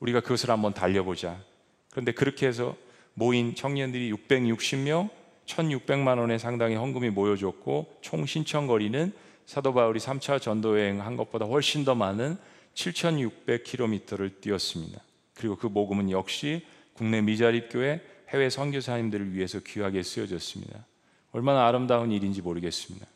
우리가 0.00 0.20
그것을 0.20 0.50
한번 0.50 0.74
달려보자. 0.74 1.38
그런데 1.90 2.12
그렇게 2.12 2.46
해서 2.46 2.76
모인 3.14 3.54
청년들이 3.54 4.12
660명, 4.12 5.10
1,600만 5.46 6.18
원의 6.18 6.38
상당의 6.38 6.76
헌금이 6.76 7.10
모여졌고 7.10 7.98
총 8.00 8.26
신청 8.26 8.66
거리는 8.66 9.12
사도 9.46 9.72
바울이 9.72 9.98
3차 9.98 10.40
전도 10.40 10.78
여행 10.78 11.00
한 11.00 11.16
것보다 11.16 11.46
훨씬 11.46 11.84
더 11.84 11.94
많은 11.94 12.36
7,600km를 12.74 14.40
뛰었습니다. 14.40 15.00
그리고 15.34 15.56
그 15.56 15.66
모금은 15.66 16.10
역시 16.10 16.66
국내 16.92 17.20
미자립 17.20 17.68
교회 17.70 18.00
해외 18.28 18.50
선교사님들을 18.50 19.32
위해서 19.32 19.60
귀하게 19.60 20.02
쓰여졌습니다. 20.02 20.86
얼마나 21.32 21.66
아름다운 21.66 22.12
일인지 22.12 22.42
모르겠습니다. 22.42 23.06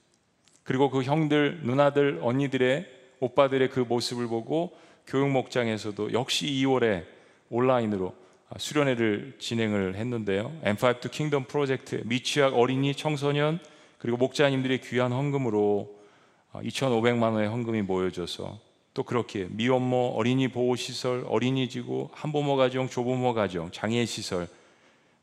그리고 0.64 0.90
그 0.90 1.03
형들, 1.03 1.61
누나들, 1.64 2.20
언니들의 2.22 2.87
오빠들의 3.20 3.70
그 3.70 3.81
모습을 3.81 4.27
보고 4.27 4.77
교육 5.07 5.29
목장에서도 5.31 6.12
역시 6.12 6.46
2월에 6.46 7.05
온라인으로 7.51 8.14
수련회를 8.57 9.37
진행을 9.38 9.96
했는데요. 9.96 10.53
M5 10.64 11.01
to 11.01 11.11
Kingdom 11.11 11.44
프로젝트 11.46 12.03
미취학 12.05 12.55
어린이 12.55 12.94
청소년 12.94 13.59
그리고 13.98 14.16
목자님들의 14.16 14.81
귀한 14.83 15.12
헌금으로 15.12 15.94
2,500만 16.55 17.33
원의 17.33 17.48
헌금이 17.48 17.83
모여져서 17.83 18.59
또 18.94 19.03
그렇게 19.05 19.46
미혼모 19.51 20.14
어린이 20.16 20.48
보호 20.48 20.77
시설, 20.77 21.25
어린이 21.27 21.68
지구, 21.68 22.11
한부모 22.12 22.57
가정, 22.57 22.88
조부모 22.88 23.33
가정, 23.33 23.70
장애 23.70 24.05
시설, 24.05 24.48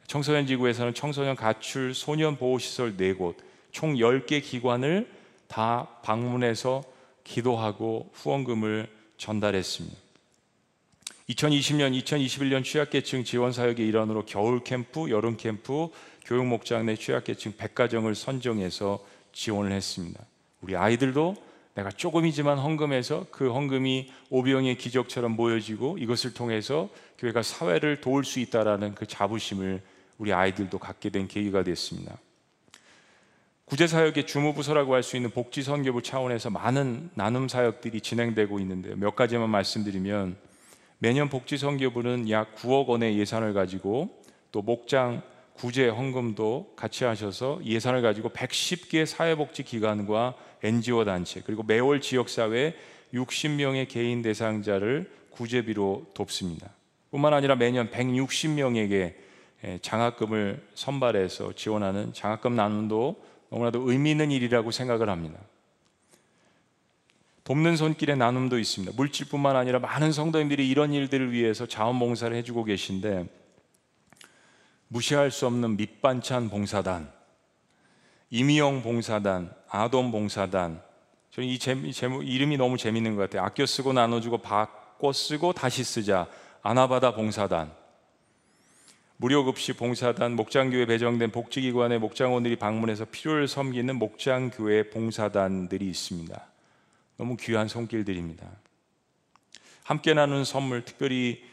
청소년 0.09 0.47
지구에서는 0.47 0.95
청소년 0.95 1.35
가출 1.35 1.93
소년 1.93 2.35
보호 2.35 2.57
시설 2.57 2.97
4곳, 2.97 3.35
총 3.71 3.93
10개 3.93 4.41
기관을 4.41 5.07
다 5.47 5.87
방문해서 6.01 6.83
기도하고 7.23 8.09
후원금을 8.13 8.89
전달했습니다. 9.17 9.95
2020년, 11.29 12.03
2021년 12.03 12.63
취약계층 12.63 13.23
지원 13.23 13.51
사역의 13.51 13.87
일환으로 13.87 14.25
겨울 14.25 14.63
캠프, 14.63 15.11
여름 15.11 15.37
캠프, 15.37 15.89
교육 16.25 16.47
목장 16.47 16.87
내 16.87 16.95
취약계층 16.95 17.51
100가정을 17.51 18.15
선정해서 18.15 19.05
지원을 19.31 19.71
했습니다. 19.73 20.19
우리 20.61 20.75
아이들도 20.75 21.35
내가 21.75 21.91
조금이지만 21.91 22.57
헌금해서 22.57 23.27
그 23.29 23.53
헌금이 23.53 24.11
오병의 24.31 24.79
기적처럼 24.79 25.35
모여지고 25.35 25.99
이것을 25.99 26.33
통해서 26.33 26.89
교회가 27.19 27.43
사회를 27.43 28.01
도울 28.01 28.25
수 28.25 28.39
있다라는 28.39 28.95
그 28.95 29.05
자부심을 29.05 29.83
우리 30.19 30.31
아이들도 30.31 30.77
갖게 30.77 31.09
된 31.09 31.27
계기가 31.27 31.63
됐습니다. 31.63 32.17
구제 33.65 33.87
사역의 33.87 34.27
주무부서라고 34.27 34.93
할 34.93 35.03
수 35.03 35.15
있는 35.15 35.29
복지 35.29 35.63
선교부 35.63 36.01
차원에서 36.01 36.49
많은 36.49 37.09
나눔 37.13 37.47
사역들이 37.47 38.01
진행되고 38.01 38.59
있는데 38.59 38.95
몇 38.95 39.15
가지만 39.15 39.49
말씀드리면 39.49 40.37
매년 40.97 41.29
복지 41.29 41.57
선교부는 41.57 42.29
약 42.29 42.55
9억 42.55 42.87
원의 42.87 43.17
예산을 43.17 43.53
가지고 43.53 44.09
또 44.51 44.61
목장 44.61 45.21
구제 45.53 45.87
헌금도 45.87 46.73
같이 46.75 47.03
하셔서 47.03 47.59
예산을 47.63 48.01
가지고 48.01 48.29
110개 48.29 49.05
사회복지 49.05 49.63
기관과 49.63 50.35
NGO 50.63 51.05
단체 51.05 51.41
그리고 51.41 51.63
매월 51.63 52.01
지역 52.01 52.29
사회 52.29 52.75
60명의 53.13 53.87
개인 53.87 54.21
대상자를 54.21 55.09
구제비로 55.29 56.07
돕습니다. 56.13 56.69
뿐만 57.11 57.33
아니라 57.33 57.55
매년 57.55 57.89
160명에게 57.89 59.28
장학금을 59.81 60.67
선발해서 60.73 61.53
지원하는 61.53 62.13
장학금 62.13 62.55
나눔도 62.55 63.23
너무나도 63.49 63.91
의미 63.91 64.11
있는 64.11 64.31
일이라고 64.31 64.71
생각을 64.71 65.09
합니다. 65.09 65.39
돕는 67.43 67.77
손길의 67.77 68.15
나눔도 68.17 68.59
있습니다. 68.59 68.93
물질뿐만 68.95 69.55
아니라 69.55 69.79
많은 69.79 70.11
성도님들이 70.11 70.69
이런 70.69 70.93
일들을 70.93 71.31
위해서 71.31 71.65
자원봉사를 71.65 72.35
해주고 72.37 72.63
계신데 72.63 73.27
무시할 74.87 75.31
수 75.31 75.47
없는 75.47 75.77
밑반찬 75.77 76.49
봉사단, 76.49 77.11
이미영 78.29 78.83
봉사단, 78.83 79.53
아돔 79.67 80.11
봉사단. 80.11 80.81
저는 81.31 81.49
이 81.49 81.59
제목, 81.59 81.91
제목 81.91 82.27
이름이 82.27 82.57
너무 82.57 82.77
재밌는 82.77 83.15
것 83.15 83.23
같아요. 83.23 83.43
아껴 83.43 83.65
쓰고 83.65 83.93
나눠주고 83.93 84.39
바꿔 84.39 85.11
쓰고 85.11 85.53
다시 85.53 85.83
쓰자. 85.83 86.27
아나바다 86.61 87.13
봉사단. 87.13 87.78
무료급식 89.21 89.75
봉사단, 89.75 90.37
목장교회 90.37 90.85
배정된 90.85 91.31
복지기관의 91.31 91.99
목장원들이 91.99 92.55
방문해서 92.55 93.03
필요를 93.03 93.49
섬기는 93.49 93.93
목장교회 93.97 94.91
봉사단들이 94.91 95.89
있습니다. 95.89 96.41
너무 97.17 97.35
귀한 97.35 97.67
손길들입니다. 97.67 98.49
함께 99.83 100.13
나눈 100.13 100.45
선물, 100.45 100.85
특별히 100.85 101.43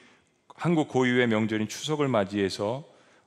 한국 0.55 0.87
고유의 0.87 1.27
명절인 1.27 1.67
추석을 1.67 2.07
맞이해서 2.07 2.85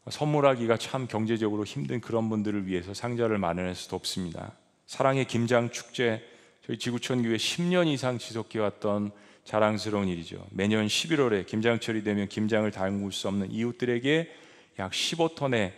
선물하기가 0.10 0.78
참 0.78 1.06
경제적으로 1.08 1.66
힘든 1.66 2.00
그런 2.00 2.30
분들을 2.30 2.66
위해서 2.66 2.94
상자를 2.94 3.40
마련해서 3.40 3.90
돕습니다. 3.90 4.54
사랑의 4.86 5.26
김장 5.26 5.70
축제 5.70 6.26
저희 6.66 6.80
지구촌 6.80 7.24
교회 7.24 7.36
10년 7.36 7.88
이상 7.88 8.18
지속해 8.18 8.60
왔던 8.60 9.12
자랑스러운 9.50 10.08
일이죠. 10.08 10.46
매년 10.52 10.86
11월에 10.86 11.44
김장철이 11.44 12.04
되면 12.04 12.28
김장을 12.28 12.70
담글 12.70 13.12
수 13.12 13.28
없는 13.30 13.52
이웃들에게 13.52 14.32
약 14.78 14.92
15톤의 14.92 15.72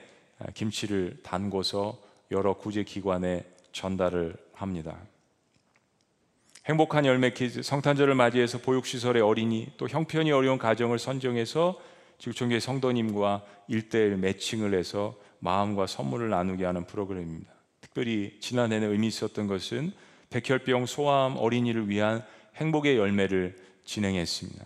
김치를 0.53 1.19
담궈서 1.23 1.97
여러 2.31 2.53
구제 2.53 2.83
기관에 2.83 3.45
전달을 3.71 4.35
합니다. 4.51 4.97
행복한 6.65 7.05
열매 7.05 7.31
키즈 7.31 7.63
성탄절을 7.63 8.13
맞이해서 8.13 8.57
보육시설의 8.57 9.21
어린이 9.21 9.69
또 9.77 9.87
형편이 9.87 10.33
어려운 10.33 10.57
가정을 10.57 10.99
선정해서 10.99 11.79
지구촌교회 12.17 12.59
성도님과 12.59 13.45
일대일 13.69 14.17
매칭을 14.17 14.73
해서 14.73 15.15
마음과 15.39 15.87
선물을 15.87 16.29
나누게 16.29 16.65
하는 16.65 16.85
프로그램입니다. 16.85 17.49
특별히 17.79 18.37
지난해는 18.41 18.91
의미 18.91 19.07
있었던 19.07 19.47
것은 19.47 19.93
백혈병 20.29 20.87
소아암 20.87 21.37
어린이를 21.37 21.87
위한 21.87 22.21
행복의 22.61 22.97
열매를 22.97 23.55
진행했습니다. 23.85 24.65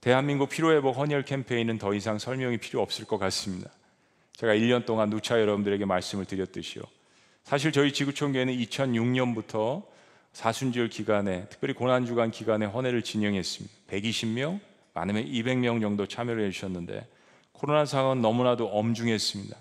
대한민국 0.00 0.48
피로회복 0.48 0.96
헌혈 0.96 1.24
캠페인은 1.24 1.76
더 1.76 1.92
이상 1.92 2.18
설명이 2.18 2.56
필요 2.56 2.80
없을 2.80 3.04
것 3.04 3.18
같습니다. 3.18 3.70
제가 4.32 4.54
1년 4.54 4.86
동안 4.86 5.10
누차 5.10 5.38
여러분들에게 5.38 5.84
말씀을 5.84 6.24
드렸듯이요. 6.24 6.82
사실 7.44 7.70
저희 7.72 7.92
지구촌교회는 7.92 8.56
2006년부터 8.56 9.82
사순절 10.32 10.88
기간에 10.88 11.46
특별히 11.50 11.74
고난주간 11.74 12.30
기간에 12.30 12.64
헌혜를 12.64 13.02
진행했습니다. 13.02 13.76
120명, 13.90 14.60
많으면 14.94 15.26
200명 15.26 15.82
정도 15.82 16.06
참여를 16.06 16.46
해주셨는데 16.46 17.06
코로나 17.52 17.84
상황은 17.84 18.22
너무나도 18.22 18.68
엄중했습니다. 18.68 19.56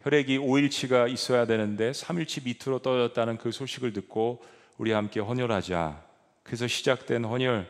혈액이 0.00 0.38
5일치가 0.38 1.08
있어야 1.12 1.46
되는데 1.46 1.92
3일치 1.92 2.44
밑으로 2.44 2.80
떨어졌다는 2.80 3.38
그 3.38 3.52
소식을 3.52 3.92
듣고 3.92 4.42
우리 4.76 4.90
함께 4.90 5.20
헌혈하자. 5.20 6.07
그래서 6.48 6.66
시작된 6.66 7.24
헌혈 7.26 7.68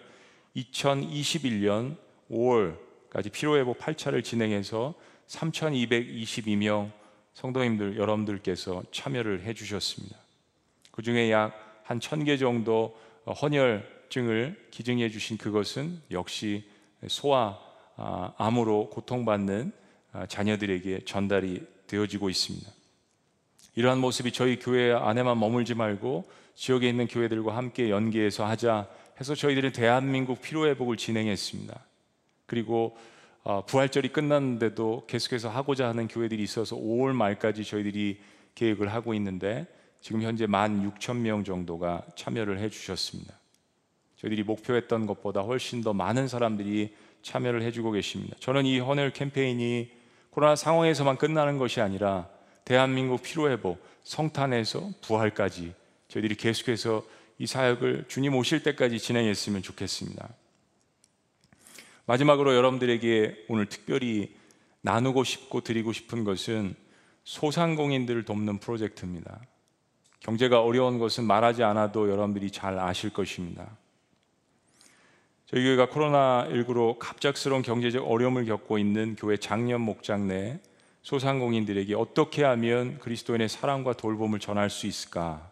2021년 0.57 1.97
5월까지 2.31 3.33
피로회복 3.33 3.79
8차를 3.79 4.23
진행해서 4.23 4.95
3,222명 5.27 6.93
성도님들 7.35 7.97
여러분들께서 7.97 8.85
참여를 8.93 9.43
해주셨습니다. 9.43 10.17
그 10.93 11.03
중에 11.03 11.31
약 11.31 11.69
한 11.89 12.01
천 12.01 12.23
개 12.25 12.37
정도 12.37 12.95
헌혈증을 13.27 14.69
기증해 14.71 15.09
주신 15.09 15.39
그것은 15.39 16.03
역시 16.11 16.69
소아 17.07 17.59
아, 17.97 18.33
암으로 18.37 18.91
고통받는 18.91 19.73
아, 20.13 20.27
자녀들에게 20.27 21.01
전달이 21.07 21.67
되어지고 21.87 22.29
있습니다. 22.29 22.71
이러한 23.75 23.99
모습이 24.01 24.33
저희 24.33 24.59
교회 24.59 24.93
안에만 24.93 25.41
머물지 25.41 25.75
말고 25.75 26.31
지역에 26.59 26.89
있는 26.89 27.07
교회들과 27.07 27.57
함께 27.57 27.89
연계해서 27.89 28.45
하자 28.45 28.89
해서 29.21 29.37
저희들은 29.37 29.71
대한민국 29.71 30.43
피로회복을 30.43 30.97
진행했습니다. 30.97 31.85
그리고 32.47 32.97
아, 33.45 33.63
부활절이 33.65 34.09
끝났는데도 34.09 35.05
계속해서 35.07 35.51
하고자 35.51 35.89
하는 35.89 36.09
교회들이 36.09 36.43
있어서 36.43 36.75
5월 36.75 37.13
말까지 37.13 37.63
저희들이 37.65 38.19
계획을 38.57 38.93
하고 38.93 39.15
있는데 39.15 39.69
지금 40.01 40.23
현재 40.23 40.47
1만 40.47 40.99
6천 40.99 41.19
명 41.19 41.45
정도가 41.45 42.03
참여를 42.17 42.59
해 42.59 42.69
주셨습니다. 42.69 43.35
저희들이 44.17 44.43
목표했던 44.43 45.07
것보다 45.07 45.43
훨씬 45.43 45.81
더 45.81 45.93
많은 45.93 46.27
사람들이 46.27 46.93
참여를 47.23 47.63
해주고 47.63 47.93
계십니다. 47.93 48.37
저는 48.41 48.67
이 48.67 48.81
헌혈 48.81 49.13
캠페인이 49.13 49.93
코로나 50.31 50.57
상황에서만 50.57 51.19
끝나는 51.19 51.59
것이 51.59 51.81
아니라 51.81 52.29
대한민국 52.65 53.23
피로회복, 53.23 53.81
성탄에서 54.03 54.91
부활까지 55.03 55.73
저희들이 56.09 56.35
계속해서 56.37 57.05
이 57.39 57.47
사역을 57.47 58.07
주님 58.09 58.35
오실 58.35 58.63
때까지 58.63 58.99
진행했으면 58.99 59.63
좋겠습니다. 59.63 60.29
마지막으로 62.07 62.55
여러분들에게 62.55 63.45
오늘 63.49 63.67
특별히 63.67 64.35
나누고 64.81 65.25
싶고 65.25 65.61
드리고 65.61 65.93
싶은 65.93 66.25
것은 66.25 66.75
소상공인들을 67.25 68.25
돕는 68.25 68.59
프로젝트입니다. 68.59 69.41
경제가 70.21 70.63
어려운 70.63 70.99
것은 70.99 71.25
말하지 71.25 71.63
않아도 71.63 72.11
여러분들이 72.11 72.51
잘 72.51 72.79
아실 72.79 73.11
것입니다. 73.11 73.77
저희 75.47 75.63
교회가 75.63 75.89
코로나19로 75.89 76.99
갑작스러운 76.99 77.63
경제적 77.63 78.11
어려움을 78.11 78.47
겪고 78.47 78.79
있는 78.79 79.15
교회 79.17 79.37
장년 79.37 79.81
목장 79.83 80.27
내 80.27 80.61
소상공인들에게 81.03 81.95
어떻게 81.95 82.45
하면 82.45 82.99
그리스도인의 82.99 83.49
사랑과 83.49 83.93
돌봄을 83.93 84.41
전할 84.41 84.69
수 84.69 84.87
있을까? 84.87 85.51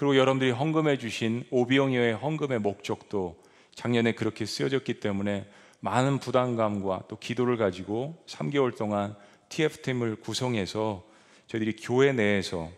그리고 0.00 0.16
여러분들이 0.16 0.50
헌금해 0.50 0.96
주신 0.96 1.44
오비영여의 1.50 2.14
헌금의 2.14 2.60
목적도 2.60 3.36
작년에 3.74 4.12
그렇게 4.12 4.46
쓰여졌기 4.46 4.98
때문에 4.98 5.46
많은 5.80 6.20
부담감과 6.20 7.02
또 7.06 7.18
기도를 7.18 7.58
가지고 7.58 8.16
3개월 8.26 8.74
동안 8.74 9.14
TF팀을 9.50 10.16
구성해서 10.16 11.04
저희들이 11.48 11.76
교회 11.76 12.14
내에서 12.14 12.70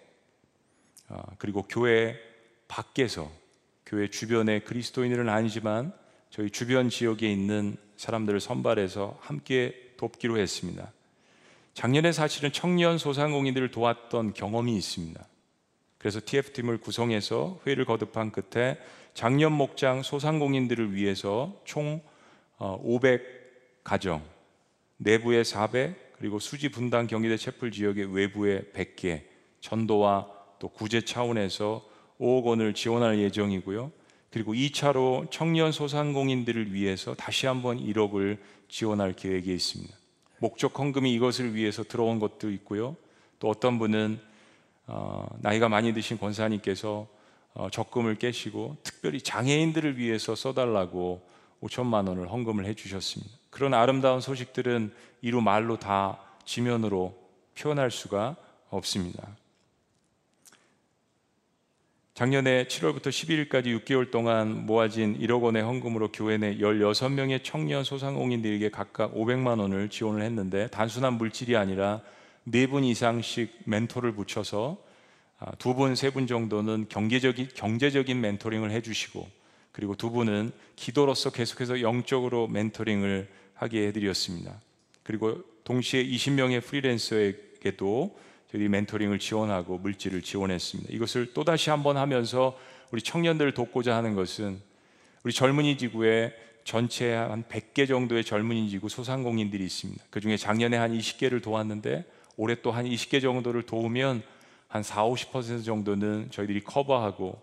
아, 1.08 1.22
그리고 1.38 1.62
교회 1.62 2.18
밖에서 2.66 3.30
교회 3.86 4.10
주변에 4.10 4.58
그리스도인들은 4.58 5.28
아니지만 5.28 5.92
저희 6.28 6.50
주변 6.50 6.88
지역에 6.88 7.30
있는 7.30 7.76
사람들을 7.98 8.40
선발해서 8.40 9.16
함께 9.20 9.92
돕기로 9.96 10.38
했습니다. 10.38 10.90
작년에 11.74 12.10
사실은 12.10 12.50
청년 12.50 12.98
소상공인들을 12.98 13.70
도왔던 13.70 14.34
경험이 14.34 14.76
있습니다. 14.76 15.24
그래서 16.02 16.20
TF팀을 16.22 16.78
구성해서 16.78 17.60
회의를 17.64 17.84
거듭한 17.84 18.32
끝에 18.32 18.76
작년 19.14 19.52
목장 19.52 20.02
소상공인들을 20.02 20.96
위해서 20.96 21.60
총 21.64 22.02
500가정, 22.58 24.16
어, 24.16 24.24
내부에 24.96 25.44
400, 25.44 26.14
그리고 26.18 26.40
수지 26.40 26.70
분당 26.70 27.06
경기대 27.06 27.36
채플 27.36 27.70
지역의 27.70 28.12
외부에 28.12 28.62
100개 28.72 29.22
전도와 29.60 30.28
또 30.58 30.68
구제 30.70 31.04
차원에서 31.04 31.88
5억 32.18 32.46
원을 32.46 32.74
지원할 32.74 33.20
예정이고요. 33.20 33.92
그리고 34.32 34.54
2차로 34.54 35.30
청년 35.30 35.70
소상공인들을 35.70 36.74
위해서 36.74 37.14
다시 37.14 37.46
한번 37.46 37.78
1억을 37.78 38.38
지원할 38.68 39.12
계획이 39.12 39.54
있습니다. 39.54 39.94
목적 40.38 40.76
헌금이 40.76 41.14
이것을 41.14 41.54
위해서 41.54 41.84
들어온 41.84 42.18
것도 42.18 42.50
있고요. 42.50 42.96
또 43.38 43.48
어떤 43.48 43.78
분은 43.78 44.31
어, 44.86 45.26
나이가 45.40 45.68
많이 45.68 45.92
드신 45.92 46.18
권사님께서 46.18 47.06
어, 47.54 47.68
적금을 47.70 48.16
깨시고 48.16 48.78
특별히 48.82 49.20
장애인들을 49.20 49.98
위해서 49.98 50.34
써달라고 50.34 51.22
5천만 51.62 52.08
원을 52.08 52.30
헌금을 52.30 52.64
해주셨습니다. 52.66 53.32
그런 53.50 53.74
아름다운 53.74 54.20
소식들은 54.20 54.92
이루 55.20 55.40
말로 55.40 55.78
다 55.78 56.18
지면으로 56.44 57.14
표현할 57.56 57.90
수가 57.90 58.36
없습니다. 58.70 59.28
작년에 62.14 62.64
7월부터 62.64 63.08
12일까지 63.08 63.84
6개월 63.84 64.10
동안 64.10 64.66
모아진 64.66 65.18
1억 65.18 65.42
원의 65.42 65.62
헌금으로 65.62 66.12
교회 66.12 66.36
내 66.36 66.56
16명의 66.58 67.42
청년 67.42 67.84
소상공인들에게 67.84 68.70
각각 68.70 69.14
500만 69.14 69.60
원을 69.60 69.88
지원을 69.88 70.22
했는데 70.22 70.68
단순한 70.68 71.14
물질이 71.14 71.56
아니라 71.56 72.02
네 72.44 72.66
분 72.66 72.84
이상씩 72.84 73.62
멘토를 73.64 74.12
붙여서 74.12 74.78
아, 75.38 75.52
두 75.58 75.74
분, 75.74 75.94
세 75.94 76.10
분 76.10 76.26
정도는 76.26 76.86
경제적인, 76.88 77.48
경제적인 77.54 78.20
멘토링을 78.20 78.70
해주시고 78.70 79.28
그리고 79.72 79.96
두 79.96 80.10
분은 80.10 80.52
기도로서 80.76 81.30
계속해서 81.30 81.80
영적으로 81.80 82.46
멘토링을 82.48 83.28
하게 83.54 83.86
해드렸습니다. 83.88 84.60
그리고 85.02 85.42
동시에 85.64 86.04
20명의 86.04 86.62
프리랜서에게도 86.62 88.18
저희 88.50 88.68
멘토링을 88.68 89.18
지원하고 89.18 89.78
물질을 89.78 90.22
지원했습니다. 90.22 90.92
이것을 90.92 91.32
또다시 91.32 91.70
한번 91.70 91.96
하면서 91.96 92.58
우리 92.90 93.00
청년들을 93.00 93.54
돕고자 93.54 93.96
하는 93.96 94.14
것은 94.14 94.60
우리 95.24 95.32
젊은이 95.32 95.78
지구에 95.78 96.34
전체 96.64 97.12
한 97.14 97.44
100개 97.44 97.88
정도의 97.88 98.24
젊은이 98.24 98.68
지구 98.68 98.88
소상공인들이 98.88 99.64
있습니다. 99.64 100.04
그 100.10 100.20
중에 100.20 100.36
작년에 100.36 100.76
한 100.76 100.96
20개를 100.96 101.42
도왔는데 101.42 102.04
올해 102.36 102.60
또 102.62 102.70
한 102.70 102.86
20개 102.86 103.20
정도를 103.20 103.62
도우면 103.62 104.22
한 104.68 104.82
4, 104.82 105.04
50% 105.04 105.64
정도는 105.64 106.30
저희들이 106.30 106.64
커버하고 106.64 107.40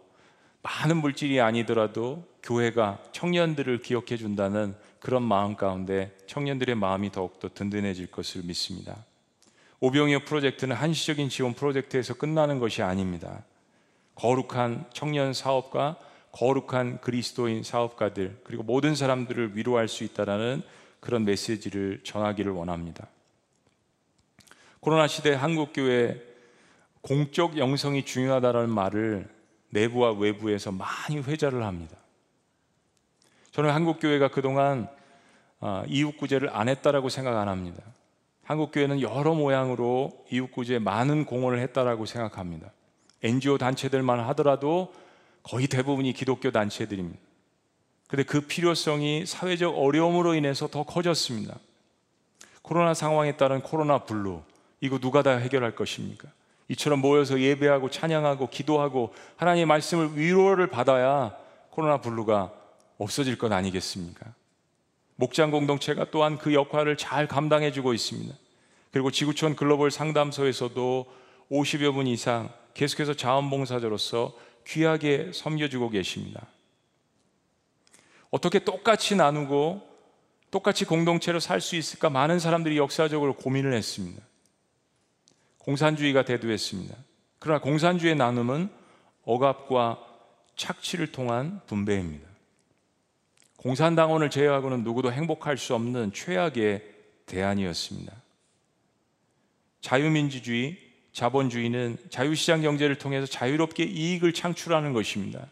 많은 0.62 0.98
물질이 0.98 1.40
아니더라도 1.40 2.26
교회가 2.44 3.04
청년들을 3.12 3.82
기억해 3.82 4.18
준다는 4.18 4.76
그런 5.00 5.24
마음 5.24 5.56
가운데 5.56 6.16
청년들의 6.28 6.76
마음이 6.76 7.12
더욱더 7.12 7.50
든든해질 7.54 8.08
것을 8.08 8.42
믿습니다. 8.44 9.06
오병이어 9.80 10.26
프로젝트는 10.26 10.76
한시적인 10.76 11.30
지원 11.30 11.54
프로젝트에서 11.54 12.14
끝나는 12.14 12.60
것이 12.60 12.82
아닙니다. 12.82 13.44
거룩한 14.16 14.88
청년 14.92 15.34
사업가, 15.34 15.98
거룩한 16.34 17.00
그리스도인 17.00 17.64
사업가들, 17.64 18.42
그리고 18.44 18.64
모든 18.64 18.96
사람들을 18.96 19.56
위로할 19.56 19.88
수 19.88 20.04
있다라는 20.04 20.62
그런 21.00 21.24
메시지를 21.24 22.02
전하기를 22.04 22.52
원합니다. 22.52 23.08
코로나 24.80 25.08
시대 25.08 25.34
한국 25.34 25.72
교회 25.74 26.22
공적 27.02 27.58
영성이 27.58 28.06
중요하다는 28.06 28.70
말을 28.70 29.28
내부와 29.70 30.14
외부에서 30.14 30.72
많이 30.72 31.18
회자를 31.18 31.64
합니다. 31.64 31.98
저는 33.52 33.72
한국 33.72 34.00
교회가 34.00 34.30
그동안 34.30 34.88
아, 35.60 35.84
이웃 35.88 36.16
구제를 36.16 36.50
안 36.56 36.70
했다라고 36.70 37.10
생각 37.10 37.38
안 37.38 37.50
합니다. 37.50 37.84
한국 38.44 38.72
교회는 38.72 39.02
여러 39.02 39.34
모양으로 39.34 40.26
이웃 40.32 40.50
구제에 40.52 40.80
많은 40.80 41.26
공헌을 41.26 41.60
했다라고 41.60 42.06
생각합니다. 42.06 42.72
NGO 43.22 43.58
단체들만 43.58 44.22
하더라도 44.30 44.94
거의 45.44 45.68
대부분이 45.68 46.14
기독교 46.14 46.52
단체들입니다. 46.52 47.20
근데 48.08 48.24
그 48.24 48.42
필요성이 48.42 49.26
사회적 49.26 49.78
어려움으로 49.78 50.34
인해서 50.36 50.68
더 50.68 50.84
커졌습니다. 50.84 51.60
코로나 52.62 52.94
상황에 52.94 53.36
따른 53.36 53.62
코로나 53.62 54.00
블루 54.00 54.42
이거 54.82 55.00
누가 55.00 55.22
다 55.24 55.38
해결할 55.38 55.76
것입니까? 55.76 56.30
이처럼 56.70 57.00
모여서 57.00 57.40
예배하고 57.40 57.90
찬양하고 57.90 58.50
기도하고 58.50 59.14
하나님의 59.38 59.66
말씀을 59.66 60.18
위로를 60.18 60.68
받아야 60.68 61.36
코로나 61.72 62.00
블루가 62.00 62.54
없어질 62.98 63.38
것 63.38 63.52
아니겠습니까? 63.52 64.34
목장 65.16 65.52
공동체가 65.52 66.12
또한 66.12 66.38
그 66.38 66.54
역할을 66.54 66.96
잘 66.96 67.28
감당해 67.28 67.72
주고 67.72 67.94
있습니다. 67.94 68.34
그리고 68.92 69.12
지구촌 69.12 69.56
글로벌 69.56 69.92
상담소에서도 69.92 71.06
50여 71.52 71.94
분 71.94 72.08
이상 72.08 72.50
계속해서 72.74 73.16
자원봉사자로서 73.16 74.34
귀하게 74.68 75.32
섬겨주고 75.34 75.90
계십니다. 75.90 76.46
어떻게 78.30 78.60
똑같이 78.60 79.16
나누고 79.16 79.82
똑같이 80.52 80.86
공동체로 80.86 81.40
살 81.40 81.62
수 81.62 81.76
있을까 81.76 82.10
많은 82.10 82.40
사람들이 82.40 82.78
역사적으로 82.78 83.36
고민을 83.36 83.74
했습니다. 83.74 84.22
공산주의가 85.70 86.26
대두했습니다. 86.26 86.96
그러나 87.38 87.62
공산주의 87.62 88.16
나눔은 88.16 88.70
억압과 89.24 90.00
착취를 90.56 91.12
통한 91.12 91.62
분배입니다. 91.68 92.28
공산당원을 93.58 94.32
제외하고는 94.32 94.84
누구도 94.84 95.12
행복할 95.12 95.58
수 95.58 95.76
없는 95.76 96.12
최악의 96.12 96.84
대안이었습니다. 97.28 98.12
자유민주주의, 99.82 100.76
자본주의는 101.14 101.98
자유시장 102.10 102.64
경제를 102.64 102.96
통해서 102.98 103.28
자유롭게 103.28 103.84
이익을 103.84 104.34
창출하는 104.34 104.94
것입니다. 104.94 105.46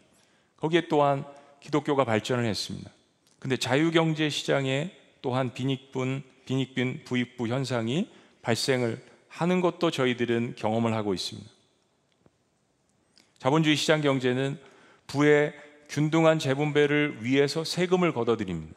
거기에 0.56 0.88
또한 0.88 1.24
기독교가 1.60 2.04
발전을 2.04 2.44
했습니다. 2.44 2.90
근데 3.38 3.56
자유경제 3.56 4.30
시장에 4.30 4.90
또한 5.22 5.54
빈익분, 5.54 6.24
빈익빈 6.46 7.04
부익부 7.04 7.46
현상이 7.46 8.10
발생을 8.42 9.07
하는 9.28 9.60
것도 9.60 9.90
저희들은 9.90 10.54
경험을 10.56 10.94
하고 10.94 11.14
있습니다. 11.14 11.48
자본주의 13.38 13.76
시장 13.76 14.00
경제는 14.00 14.58
부의 15.06 15.54
균등한 15.88 16.38
재분배를 16.38 17.24
위해서 17.24 17.64
세금을 17.64 18.12
걷어들입니다. 18.12 18.74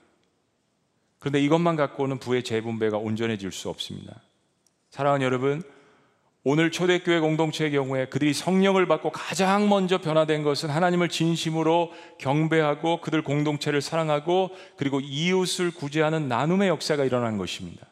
그런데 1.20 1.40
이것만 1.42 1.76
갖고는 1.76 2.20
부의 2.20 2.44
재분배가 2.44 2.98
온전해질 2.98 3.52
수 3.52 3.70
없습니다. 3.70 4.22
사랑하는 4.90 5.26
여러분, 5.26 5.64
오늘 6.44 6.72
초대교회 6.72 7.20
공동체의 7.20 7.72
경우에 7.72 8.06
그들이 8.08 8.34
성령을 8.34 8.88
받고 8.88 9.12
가장 9.12 9.70
먼저 9.70 10.00
변화된 10.00 10.42
것은 10.42 10.70
하나님을 10.70 11.10
진심으로 11.10 11.92
경배하고 12.18 13.02
그들 13.02 13.22
공동체를 13.22 13.82
사랑하고 13.82 14.50
그리고 14.76 15.00
이웃을 15.00 15.70
구제하는 15.70 16.28
나눔의 16.28 16.70
역사가 16.70 17.06
일어난 17.06 17.38
것입니다. 17.38 17.86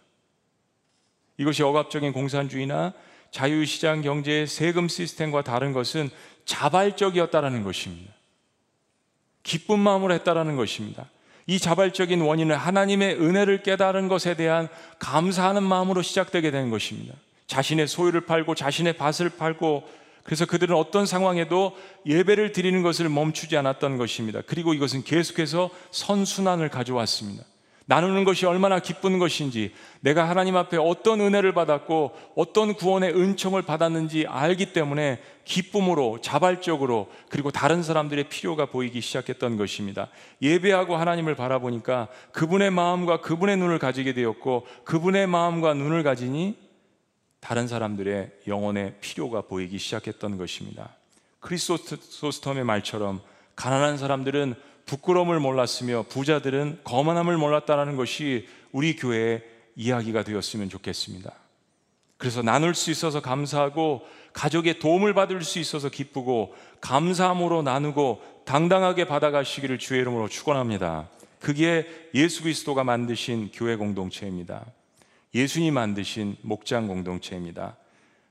이것이 1.39 1.63
억압적인 1.63 2.13
공산주의나 2.13 2.93
자유시장 3.31 4.01
경제의 4.01 4.45
세금 4.45 4.87
시스템과 4.87 5.41
다른 5.43 5.73
것은 5.73 6.09
자발적이었다라는 6.45 7.63
것입니다. 7.63 8.13
기쁜 9.43 9.79
마음으로 9.79 10.13
했다라는 10.13 10.57
것입니다. 10.57 11.09
이 11.47 11.57
자발적인 11.57 12.21
원인은 12.21 12.55
하나님의 12.55 13.15
은혜를 13.15 13.63
깨달은 13.63 14.07
것에 14.07 14.35
대한 14.35 14.67
감사하는 14.99 15.63
마음으로 15.63 16.01
시작되게 16.01 16.51
된 16.51 16.69
것입니다. 16.69 17.15
자신의 17.47 17.87
소유를 17.87 18.21
팔고 18.21 18.53
자신의 18.53 18.93
밭을 18.97 19.29
팔고 19.37 19.87
그래서 20.23 20.45
그들은 20.45 20.75
어떤 20.75 21.05
상황에도 21.05 21.75
예배를 22.05 22.51
드리는 22.51 22.83
것을 22.83 23.09
멈추지 23.09 23.57
않았던 23.57 23.97
것입니다. 23.97 24.41
그리고 24.45 24.73
이것은 24.73 25.03
계속해서 25.03 25.71
선순환을 25.89 26.69
가져왔습니다. 26.69 27.43
나누는 27.89 28.23
것이 28.23 28.45
얼마나 28.45 28.77
기쁜 28.77 29.17
것인지, 29.17 29.73
내가 30.01 30.29
하나님 30.29 30.55
앞에 30.55 30.77
어떤 30.77 31.21
은혜를 31.21 31.55
받았고 31.55 32.11
어떤 32.35 32.75
구원의 32.75 33.15
은총을 33.15 33.63
받았는지 33.63 34.27
알기 34.27 34.73
때문에 34.73 35.19
기쁨으로 35.43 36.19
자발적으로 36.21 37.09
그리고 37.29 37.49
다른 37.49 37.81
사람들의 37.81 38.29
필요가 38.29 38.67
보이기 38.67 39.01
시작했던 39.01 39.57
것입니다. 39.57 40.09
예배하고 40.39 40.97
하나님을 40.97 41.33
바라보니까 41.33 42.09
그분의 42.31 42.69
마음과 42.69 43.21
그분의 43.21 43.57
눈을 43.57 43.79
가지게 43.79 44.13
되었고 44.13 44.67
그분의 44.83 45.25
마음과 45.25 45.73
눈을 45.73 46.03
가지니 46.03 46.57
다른 47.39 47.67
사람들의 47.67 48.33
영혼의 48.45 48.97
필요가 49.01 49.41
보이기 49.41 49.79
시작했던 49.79 50.37
것입니다. 50.37 50.91
크리스토스톰의 51.39 52.65
말처럼 52.65 53.21
가난한 53.55 53.97
사람들은 53.97 54.53
부끄러움을 54.89 55.39
몰랐으며 55.39 56.05
부자들은 56.09 56.79
거만함을 56.83 57.37
몰랐다는 57.37 57.95
것이 57.95 58.47
우리 58.71 58.95
교회의 58.95 59.43
이야기가 59.75 60.23
되었으면 60.23 60.67
좋겠습니다. 60.69 61.31
그래서 62.17 62.41
나눌 62.41 62.73
수 62.73 62.89
있어서 62.89 63.21
감사하고 63.21 64.01
가족의 64.33 64.79
도움을 64.79 65.13
받을 65.13 65.43
수 65.43 65.59
있어서 65.59 65.89
기쁘고 65.89 66.55
감사함으로 66.81 67.61
나누고 67.61 68.21
당당하게 68.45 69.05
받아가시기를 69.05 69.77
주의 69.77 70.01
이름으로 70.01 70.27
축원합니다. 70.27 71.07
그게 71.39 71.87
예수 72.15 72.41
그리스도가 72.41 72.83
만드신 72.83 73.51
교회 73.53 73.75
공동체입니다. 73.75 74.65
예수님 75.35 75.75
만드신 75.75 76.37
목장 76.41 76.87
공동체입니다. 76.87 77.77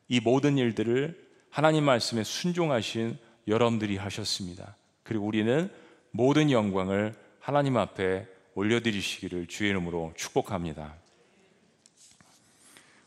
이 0.09 0.19
모든 0.19 0.59
일들을 0.59 1.17
하나님 1.51 1.85
말씀에 1.85 2.25
순종하신 2.25 3.17
여러분들이 3.47 3.97
하셨습니다. 3.97 4.75
그리고 5.05 5.25
우리는 5.25 5.71
모든 6.19 6.51
영광을 6.51 7.15
하나님 7.39 7.77
앞에 7.77 8.27
올려드리시기를 8.57 9.47
주의 9.47 9.71
이름으로 9.71 10.13
축복합니다. 10.17 10.97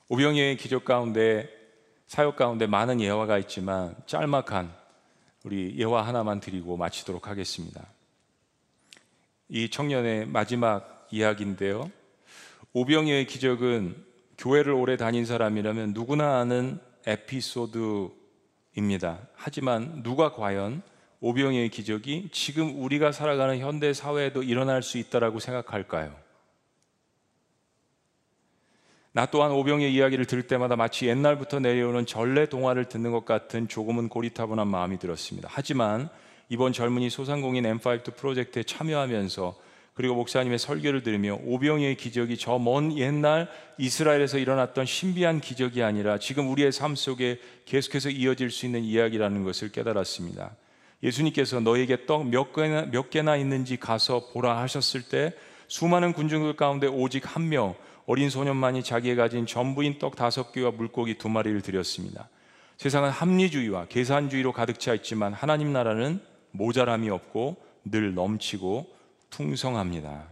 오병이의 0.07 0.55
기적 0.55 0.85
가운데 0.85 1.49
사역 2.07 2.37
가운데 2.37 2.67
많은 2.67 3.01
예화가 3.01 3.37
있지만 3.39 3.97
짤막한 4.05 4.73
우리 5.43 5.75
예화 5.77 6.07
하나만 6.07 6.39
드리고 6.39 6.77
마치도록 6.77 7.27
하겠습니다. 7.27 7.85
이 9.49 9.69
청년의 9.69 10.27
마지막 10.27 11.05
이야기인데요. 11.11 11.91
오병이의 12.71 13.27
기적은 13.27 14.05
교회를 14.37 14.71
오래 14.71 14.95
다닌 14.95 15.25
사람이라면 15.25 15.91
누구나 15.91 16.39
아는 16.39 16.79
에피소드입니다. 17.05 18.13
하지만 19.35 20.01
누가 20.01 20.31
과연 20.31 20.81
오병이의 21.21 21.69
기적이 21.69 22.29
지금 22.31 22.83
우리가 22.83 23.11
살아가는 23.11 23.57
현대 23.59 23.93
사회에도 23.93 24.41
일어날 24.43 24.81
수 24.81 24.97
있다라고 24.97 25.39
생각할까요? 25.39 26.15
나 29.13 29.25
또한 29.27 29.51
오병의 29.51 29.93
이야기를 29.93 30.25
들을 30.25 30.47
때마다 30.47 30.75
마치 30.75 31.07
옛날부터 31.07 31.59
내려오는 31.59 32.05
전래 32.05 32.47
동화를 32.47 32.85
듣는 32.85 33.11
것 33.11 33.25
같은 33.25 33.67
조금은 33.67 34.09
고리타분한 34.09 34.67
마음이 34.67 34.97
들었습니다. 34.99 35.47
하지만 35.51 36.09
이번 36.49 36.73
젊은이 36.73 37.09
소상공인 37.09 37.65
M5 37.65 38.15
프로젝트에 38.15 38.63
참여하면서 38.63 39.55
그리고 39.93 40.15
목사님의 40.15 40.57
설교를 40.57 41.03
들으며 41.03 41.37
오병이의 41.43 41.97
기적이 41.97 42.37
저 42.37 42.57
먼 42.57 42.97
옛날 42.97 43.49
이스라엘에서 43.77 44.37
일어났던 44.37 44.85
신비한 44.85 45.41
기적이 45.41 45.83
아니라 45.83 46.17
지금 46.17 46.49
우리의 46.49 46.71
삶 46.71 46.95
속에 46.95 47.39
계속해서 47.65 48.09
이어질 48.09 48.49
수 48.49 48.65
있는 48.65 48.83
이야기라는 48.83 49.43
것을 49.43 49.71
깨달았습니다. 49.71 50.55
예수님께서 51.03 51.59
너에게 51.59 52.05
떡 52.05 52.25
몇 52.25 52.53
개나, 52.53 52.85
몇 52.85 53.09
개나 53.09 53.35
있는지 53.37 53.77
가서 53.77 54.29
보라 54.31 54.59
하셨을 54.59 55.03
때 55.03 55.33
수많은 55.67 56.13
군중들 56.13 56.55
가운데 56.55 56.87
오직 56.87 57.35
한 57.35 57.49
명 57.49 57.75
어린 58.05 58.29
소년만이 58.29 58.83
자기가 58.83 59.23
가진 59.23 59.45
전부인 59.45 59.99
떡 59.99 60.15
다섯 60.15 60.51
개와 60.51 60.71
물고기 60.71 61.17
두 61.17 61.29
마리를 61.29 61.61
드렸습니다. 61.61 62.29
세상은 62.77 63.09
합리주의와 63.09 63.85
계산주의로 63.85 64.53
가득 64.53 64.79
차 64.79 64.93
있지만 64.95 65.33
하나님 65.33 65.71
나라는 65.71 66.19
모자람이 66.51 67.09
없고 67.09 67.57
늘 67.85 68.13
넘치고 68.13 68.87
풍성합니다. 69.29 70.25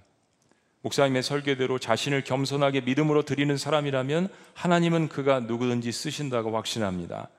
목사님의 0.82 1.24
설계대로 1.24 1.78
자신을 1.78 2.24
겸손하게 2.24 2.82
믿음으로 2.82 3.24
드리는 3.24 3.56
사람이라면 3.56 4.30
하나님은 4.56 5.10
그가 5.10 5.42
누구든지 5.42 5.92
쓰신다고 5.92 6.56
확신합니다. 6.56 7.30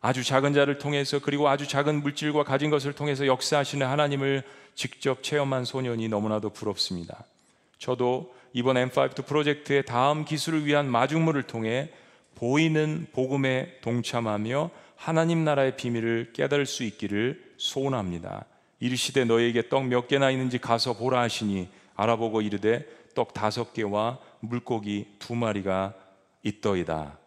아주 0.00 0.24
작은 0.24 0.54
자를 0.54 0.78
통해서 0.78 1.18
그리고 1.18 1.48
아주 1.48 1.68
작은 1.68 2.02
물질과 2.02 2.44
가진 2.44 2.70
것을 2.70 2.94
통해서 2.94 3.26
역사하시는 3.26 3.86
하나님을 3.86 4.42
직접 4.74 5.22
체험한 5.22 5.64
소년이 5.64 6.08
너무나도 6.08 6.50
부럽습니다. 6.50 7.24
저도 7.78 8.34
이번 8.52 8.76
M5 8.76 9.26
프로젝트의 9.26 9.84
다음 9.84 10.24
기술을 10.24 10.64
위한 10.64 10.90
마중물을 10.90 11.42
통해 11.44 11.90
보이는 12.34 13.06
복음에 13.12 13.76
동참하며 13.82 14.70
하나님 14.96 15.44
나라의 15.44 15.76
비밀을 15.76 16.32
깨달을 16.32 16.66
수 16.66 16.84
있기를 16.84 17.52
소원합니다. 17.58 18.46
이르시되 18.80 19.24
너에게 19.24 19.68
떡 19.68 19.84
몇 19.84 20.08
개나 20.08 20.30
있는지 20.30 20.58
가서 20.58 20.94
보라 20.94 21.20
하시니 21.20 21.68
알아보고 21.94 22.40
이르되 22.40 22.86
떡 23.14 23.34
다섯 23.34 23.74
개와 23.74 24.18
물고기 24.40 25.06
두 25.18 25.34
마리가 25.34 25.94
있더이다. 26.42 27.18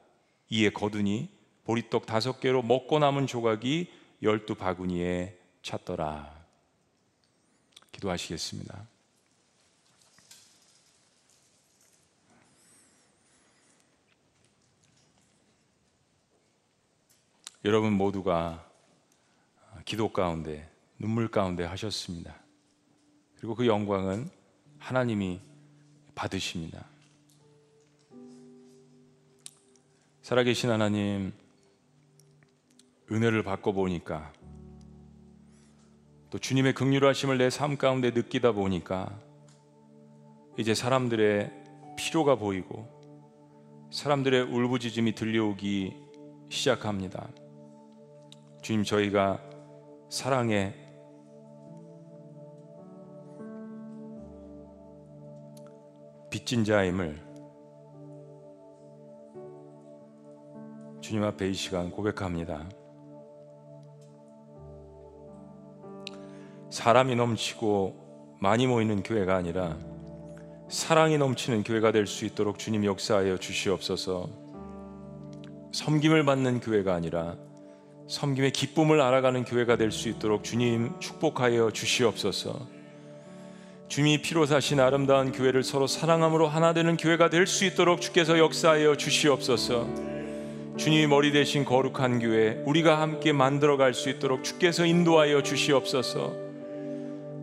이에 0.49 0.69
거두니 0.69 1.29
보리떡 1.63 2.05
다섯 2.05 2.39
개로 2.39 2.61
먹고 2.61 2.99
남은 2.99 3.27
조각이 3.27 3.91
열두 4.21 4.55
바구니에 4.55 5.37
찼더라. 5.61 6.43
기도하시겠습니다. 7.91 8.87
여러분 17.65 17.93
모두가 17.93 18.69
기도 19.85 20.11
가운데 20.11 20.69
눈물 20.99 21.29
가운데 21.31 21.63
하셨습니다. 21.63 22.35
그리고 23.37 23.55
그 23.55 23.67
영광은 23.67 24.29
하나님이 24.79 25.39
받으십니다. 26.13 26.85
살아계신 30.21 30.69
하나님, 30.69 31.33
은혜를 33.13 33.43
받고 33.43 33.73
보니까 33.73 34.33
또 36.31 36.39
주님의 36.39 36.73
극률하심을 36.73 37.37
내 37.37 37.49
삶 37.49 37.77
가운데 37.77 38.09
느끼다 38.09 38.53
보니까 38.53 39.19
이제 40.57 40.73
사람들의 40.73 41.51
필요가 41.95 42.35
보이고 42.35 42.87
사람들의 43.91 44.41
울부짖음이 44.51 45.13
들려오기 45.13 45.95
시작합니다. 46.49 47.29
주님 48.63 48.83
저희가 48.83 49.39
사랑의 50.09 50.73
빚진 56.31 56.63
자임을 56.63 57.21
주님 61.01 61.23
앞에 61.23 61.49
이 61.49 61.53
시간 61.53 61.91
고백합니다. 61.91 62.67
사람이 66.73 67.15
넘치고 67.15 68.37
많이 68.39 68.65
모이는 68.65 69.03
교회가 69.03 69.35
아니라 69.35 69.77
사랑이 70.69 71.19
넘치는 71.19 71.63
교회가 71.63 71.91
될 71.91 72.07
수 72.07 72.25
있도록 72.25 72.57
주님 72.57 72.83
역사하여 72.83 73.37
주시옵소서. 73.37 74.27
섬김을 75.71 76.25
받는 76.25 76.61
교회가 76.61 76.95
아니라 76.95 77.35
섬김의 78.07 78.53
기쁨을 78.53 79.01
알아가는 79.01 79.45
교회가 79.45 79.75
될 79.77 79.91
수 79.91 80.09
있도록 80.09 80.43
주님 80.43 80.99
축복하여 80.99 81.69
주시옵소서. 81.69 82.65
주님이 83.87 84.23
피로 84.23 84.47
사신 84.47 84.79
아름다운 84.79 85.31
교회를 85.31 85.61
서로 85.61 85.85
사랑함으로 85.85 86.47
하나 86.47 86.73
되는 86.73 86.97
교회가 86.97 87.29
될 87.29 87.45
수 87.45 87.65
있도록 87.65 88.01
주께서 88.01 88.39
역사하여 88.39 88.97
주시옵소서. 88.97 89.87
주님이 90.77 91.05
머리 91.05 91.31
대신 91.31 91.65
거룩한 91.65 92.17
교회 92.17 92.63
우리가 92.65 92.99
함께 92.99 93.31
만들어 93.31 93.77
갈 93.77 93.93
수 93.93 94.09
있도록 94.09 94.43
주께서 94.43 94.87
인도하여 94.87 95.43
주시옵소서. 95.43 96.42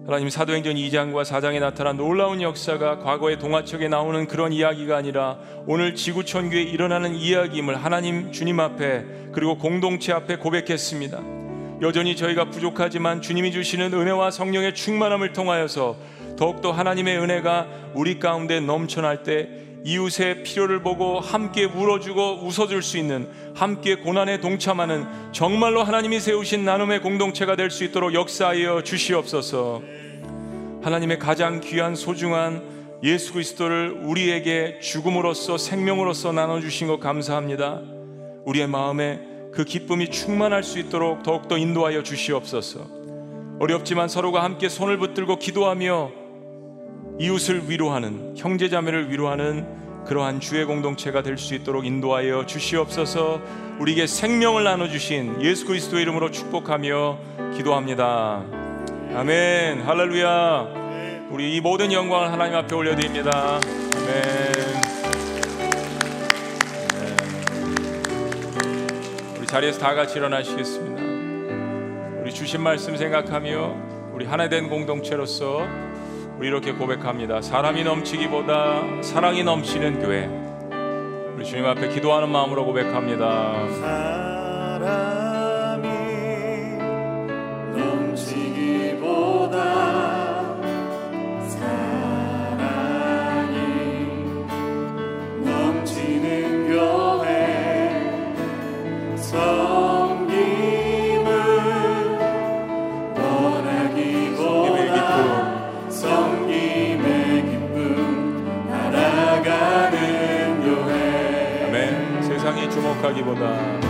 하나님 0.06 0.30
사도행전 0.30 0.76
2장과 0.76 1.24
4장에 1.24 1.60
나타난 1.60 1.96
놀라운 1.96 2.40
역사가 2.40 2.98
과거의 3.00 3.38
동화책에 3.38 3.88
나오는 3.88 4.26
그런 4.26 4.52
이야기가 4.52 4.96
아니라 4.96 5.38
오늘 5.66 5.94
지구촌 5.94 6.48
교회에 6.48 6.62
일어나는 6.62 7.14
이야기임을 7.14 7.76
하나님 7.76 8.32
주님 8.32 8.60
앞에 8.60 9.04
그리고 9.32 9.58
공동체 9.58 10.12
앞에 10.12 10.36
고백했습니다. 10.36 11.20
여전히 11.82 12.16
저희가 12.16 12.46
부족하지만 12.46 13.20
주님이 13.20 13.52
주시는 13.52 13.92
은혜와 13.92 14.30
성령의 14.30 14.74
충만함을 14.74 15.32
통하여서 15.32 15.96
더욱더 16.36 16.72
하나님의 16.72 17.18
은혜가 17.18 17.68
우리 17.94 18.18
가운데 18.18 18.58
넘쳐날 18.58 19.22
때 19.22 19.48
이웃의 19.84 20.42
필요를 20.42 20.82
보고 20.82 21.20
함께 21.20 21.64
울어주고 21.64 22.40
웃어줄 22.44 22.82
수 22.82 22.98
있는 22.98 23.28
함께 23.54 23.96
고난에 23.96 24.40
동참하는 24.40 25.06
정말로 25.32 25.82
하나님이 25.82 26.20
세우신 26.20 26.64
나눔의 26.64 27.00
공동체가 27.00 27.56
될 27.56 27.70
수 27.70 27.84
있도록 27.84 28.14
역사하여 28.14 28.82
주시옵소서. 28.82 29.82
하나님의 30.82 31.18
가장 31.18 31.60
귀한 31.60 31.94
소중한 31.94 32.98
예수 33.02 33.32
그리스도를 33.32 34.02
우리에게 34.04 34.80
죽음으로써 34.80 35.56
생명으로서 35.56 36.32
나눠주신 36.32 36.88
것 36.88 37.00
감사합니다. 37.00 37.80
우리의 38.44 38.66
마음에 38.66 39.20
그 39.52 39.64
기쁨이 39.64 40.10
충만할 40.10 40.62
수 40.62 40.78
있도록 40.78 41.22
더욱더 41.22 41.56
인도하여 41.56 42.02
주시옵소서. 42.02 42.86
어렵지만 43.60 44.08
서로가 44.08 44.42
함께 44.42 44.68
손을 44.68 44.98
붙들고 44.98 45.38
기도하며 45.38 46.19
이웃을 47.20 47.68
위로하는 47.68 48.32
형제자매를 48.34 49.10
위로하는 49.10 49.66
그러한 50.06 50.40
주의 50.40 50.64
공동체가 50.64 51.22
될 51.22 51.36
수 51.36 51.54
있도록 51.54 51.84
인도하여 51.84 52.46
주시옵소서. 52.46 53.42
우리에게 53.78 54.06
생명을 54.06 54.64
나눠 54.64 54.88
주신 54.88 55.40
예수 55.42 55.66
그리스도의 55.66 56.02
이름으로 56.02 56.30
축복하며 56.30 57.18
기도합니다. 57.56 58.42
아멘. 59.14 59.82
할렐루야. 59.82 61.28
우리 61.30 61.56
이 61.56 61.60
모든 61.60 61.92
영광을 61.92 62.32
하나님 62.32 62.56
앞에 62.56 62.74
올려드립니다. 62.74 63.60
아멘. 63.96 64.80
자리에서 69.46 69.80
다 69.80 69.94
같이 69.94 70.16
일어나시겠습니다. 70.16 71.02
우리 72.22 72.32
주신 72.32 72.62
말씀 72.62 72.96
생각하며 72.96 73.76
우리 74.14 74.24
하나 74.24 74.48
된 74.48 74.68
공동체로서 74.68 75.66
우리 76.40 76.48
이렇게 76.48 76.72
고백합니다. 76.72 77.42
사람이 77.42 77.84
넘치기보다 77.84 79.02
사랑이 79.02 79.44
넘치는 79.44 80.00
교회. 80.00 80.24
우리 81.36 81.44
주님 81.44 81.66
앞에 81.66 81.90
기도하는 81.90 82.30
마음으로 82.30 82.64
고백합니다. 82.64 84.29
주목하기보다. 113.30 113.80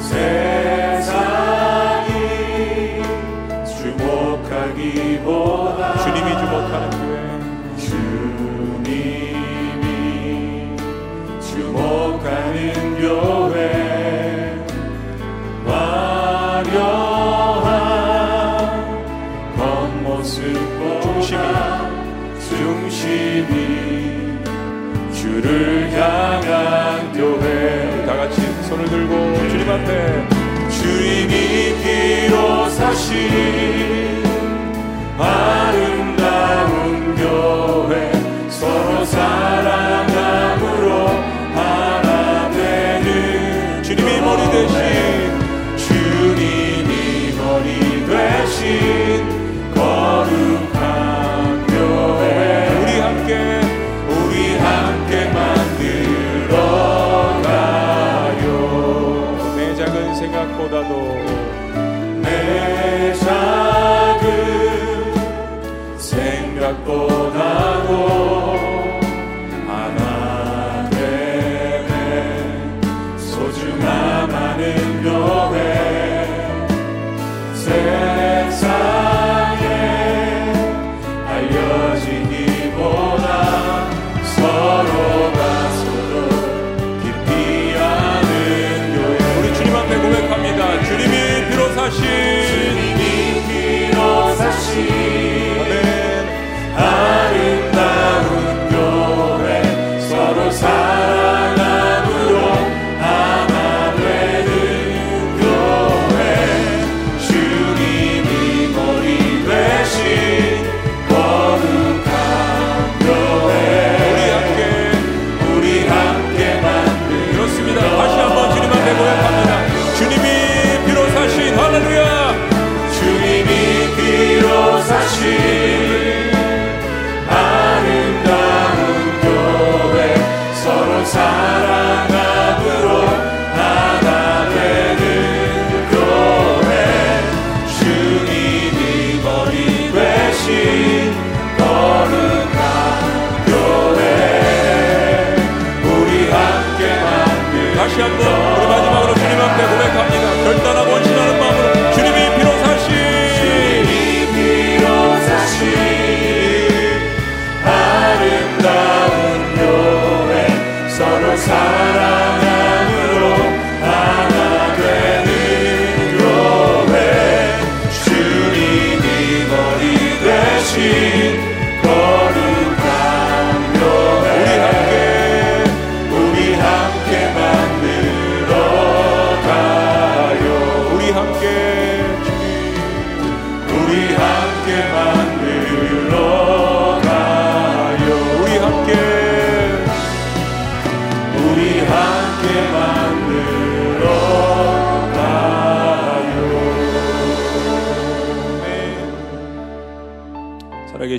세상이 0.00 1.02
주목하기보다 3.66 5.71
사신 32.94 33.61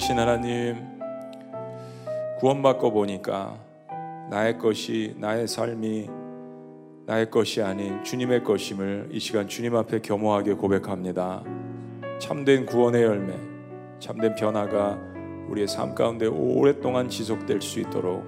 계신 0.03 0.19
하나님 0.19 0.75
구원받고 2.39 2.91
보니까 2.91 3.57
나의 4.29 4.57
것이 4.57 5.15
나의 5.17 5.47
삶이 5.47 6.09
나의 7.05 7.31
것이 7.31 7.61
아닌 7.61 8.03
주님의 8.03 8.43
것임을 8.43 9.07
이 9.13 9.19
시간 9.21 9.47
주님 9.47 9.77
앞에 9.77 10.01
겸허하게 10.01 10.55
고백합니다. 10.55 11.41
참된 12.19 12.65
구원의 12.65 13.01
열매, 13.01 13.33
참된 13.99 14.35
변화가 14.35 14.99
우리의 15.47 15.69
삶 15.69 15.95
가운데 15.95 16.25
오랫동안 16.25 17.07
지속될 17.07 17.61
수 17.61 17.79
있도록 17.79 18.25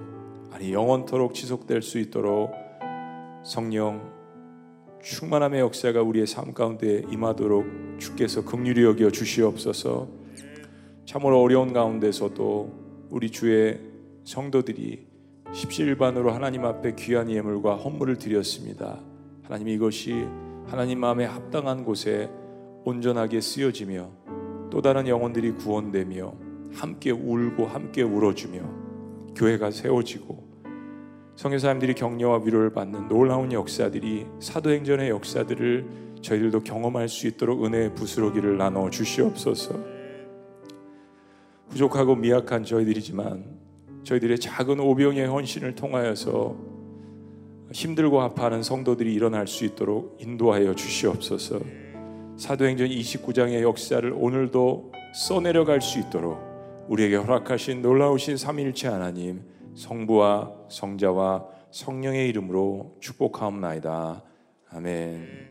아니 0.52 0.72
영원토록 0.72 1.34
지속될 1.34 1.82
수 1.82 1.98
있도록 1.98 2.52
성령 3.44 4.00
충만함의 5.02 5.60
역사가 5.60 6.00
우리의 6.00 6.26
삶 6.26 6.54
가운데 6.54 7.02
임하도록 7.10 7.98
주께서 7.98 8.42
긍휼히 8.46 8.82
여겨 8.82 9.10
주시옵소서. 9.10 10.25
참으로 11.06 11.40
어려운 11.40 11.72
가운데서도 11.72 13.06
우리 13.10 13.30
주의 13.30 13.78
성도들이 14.24 15.06
십시일반으로 15.52 16.32
하나님 16.32 16.64
앞에 16.64 16.96
귀한 16.96 17.30
예물과 17.30 17.76
헌물을 17.76 18.18
드렸습니다. 18.18 18.98
하나님 19.44 19.68
이것이 19.68 20.26
하나님 20.66 20.98
마음에 20.98 21.24
합당한 21.24 21.84
곳에 21.84 22.28
온전하게 22.84 23.40
쓰여지며 23.40 24.10
또 24.70 24.82
다른 24.82 25.06
영혼들이 25.06 25.52
구원되며 25.52 26.34
함께 26.74 27.12
울고 27.12 27.66
함께 27.66 28.02
울어주며 28.02 28.60
교회가 29.36 29.70
세워지고 29.70 30.44
성교사님들이 31.36 31.94
격려와 31.94 32.40
위로를 32.44 32.70
받는 32.70 33.06
놀라운 33.06 33.52
역사들이 33.52 34.26
사도행전의 34.40 35.10
역사들을 35.10 35.86
저희들도 36.20 36.64
경험할 36.64 37.08
수 37.08 37.28
있도록 37.28 37.64
은혜의 37.64 37.94
부스러기를 37.94 38.58
나눠 38.58 38.90
주시옵소서. 38.90 39.95
부족하고 41.68 42.14
미약한 42.14 42.64
저희들이지만 42.64 43.44
저희들의 44.04 44.38
작은 44.38 44.80
오병의 44.80 45.26
헌신을 45.26 45.74
통하여서 45.74 46.56
힘들고 47.72 48.20
아파하는 48.20 48.62
성도들이 48.62 49.12
일어날 49.12 49.46
수 49.46 49.64
있도록 49.64 50.16
인도하여 50.20 50.74
주시옵소서. 50.74 51.60
사도행전 52.36 52.88
29장의 52.88 53.62
역사를 53.62 54.12
오늘도 54.14 54.92
써내려갈 55.14 55.80
수 55.80 55.98
있도록 55.98 56.38
우리에게 56.88 57.16
허락하신 57.16 57.82
놀라우신 57.82 58.36
삼일체 58.36 58.88
하나님 58.88 59.42
성부와 59.74 60.52
성자와 60.68 61.46
성령의 61.70 62.28
이름으로 62.28 62.96
축복하옵나이다. 63.00 64.22
아멘. 64.70 65.45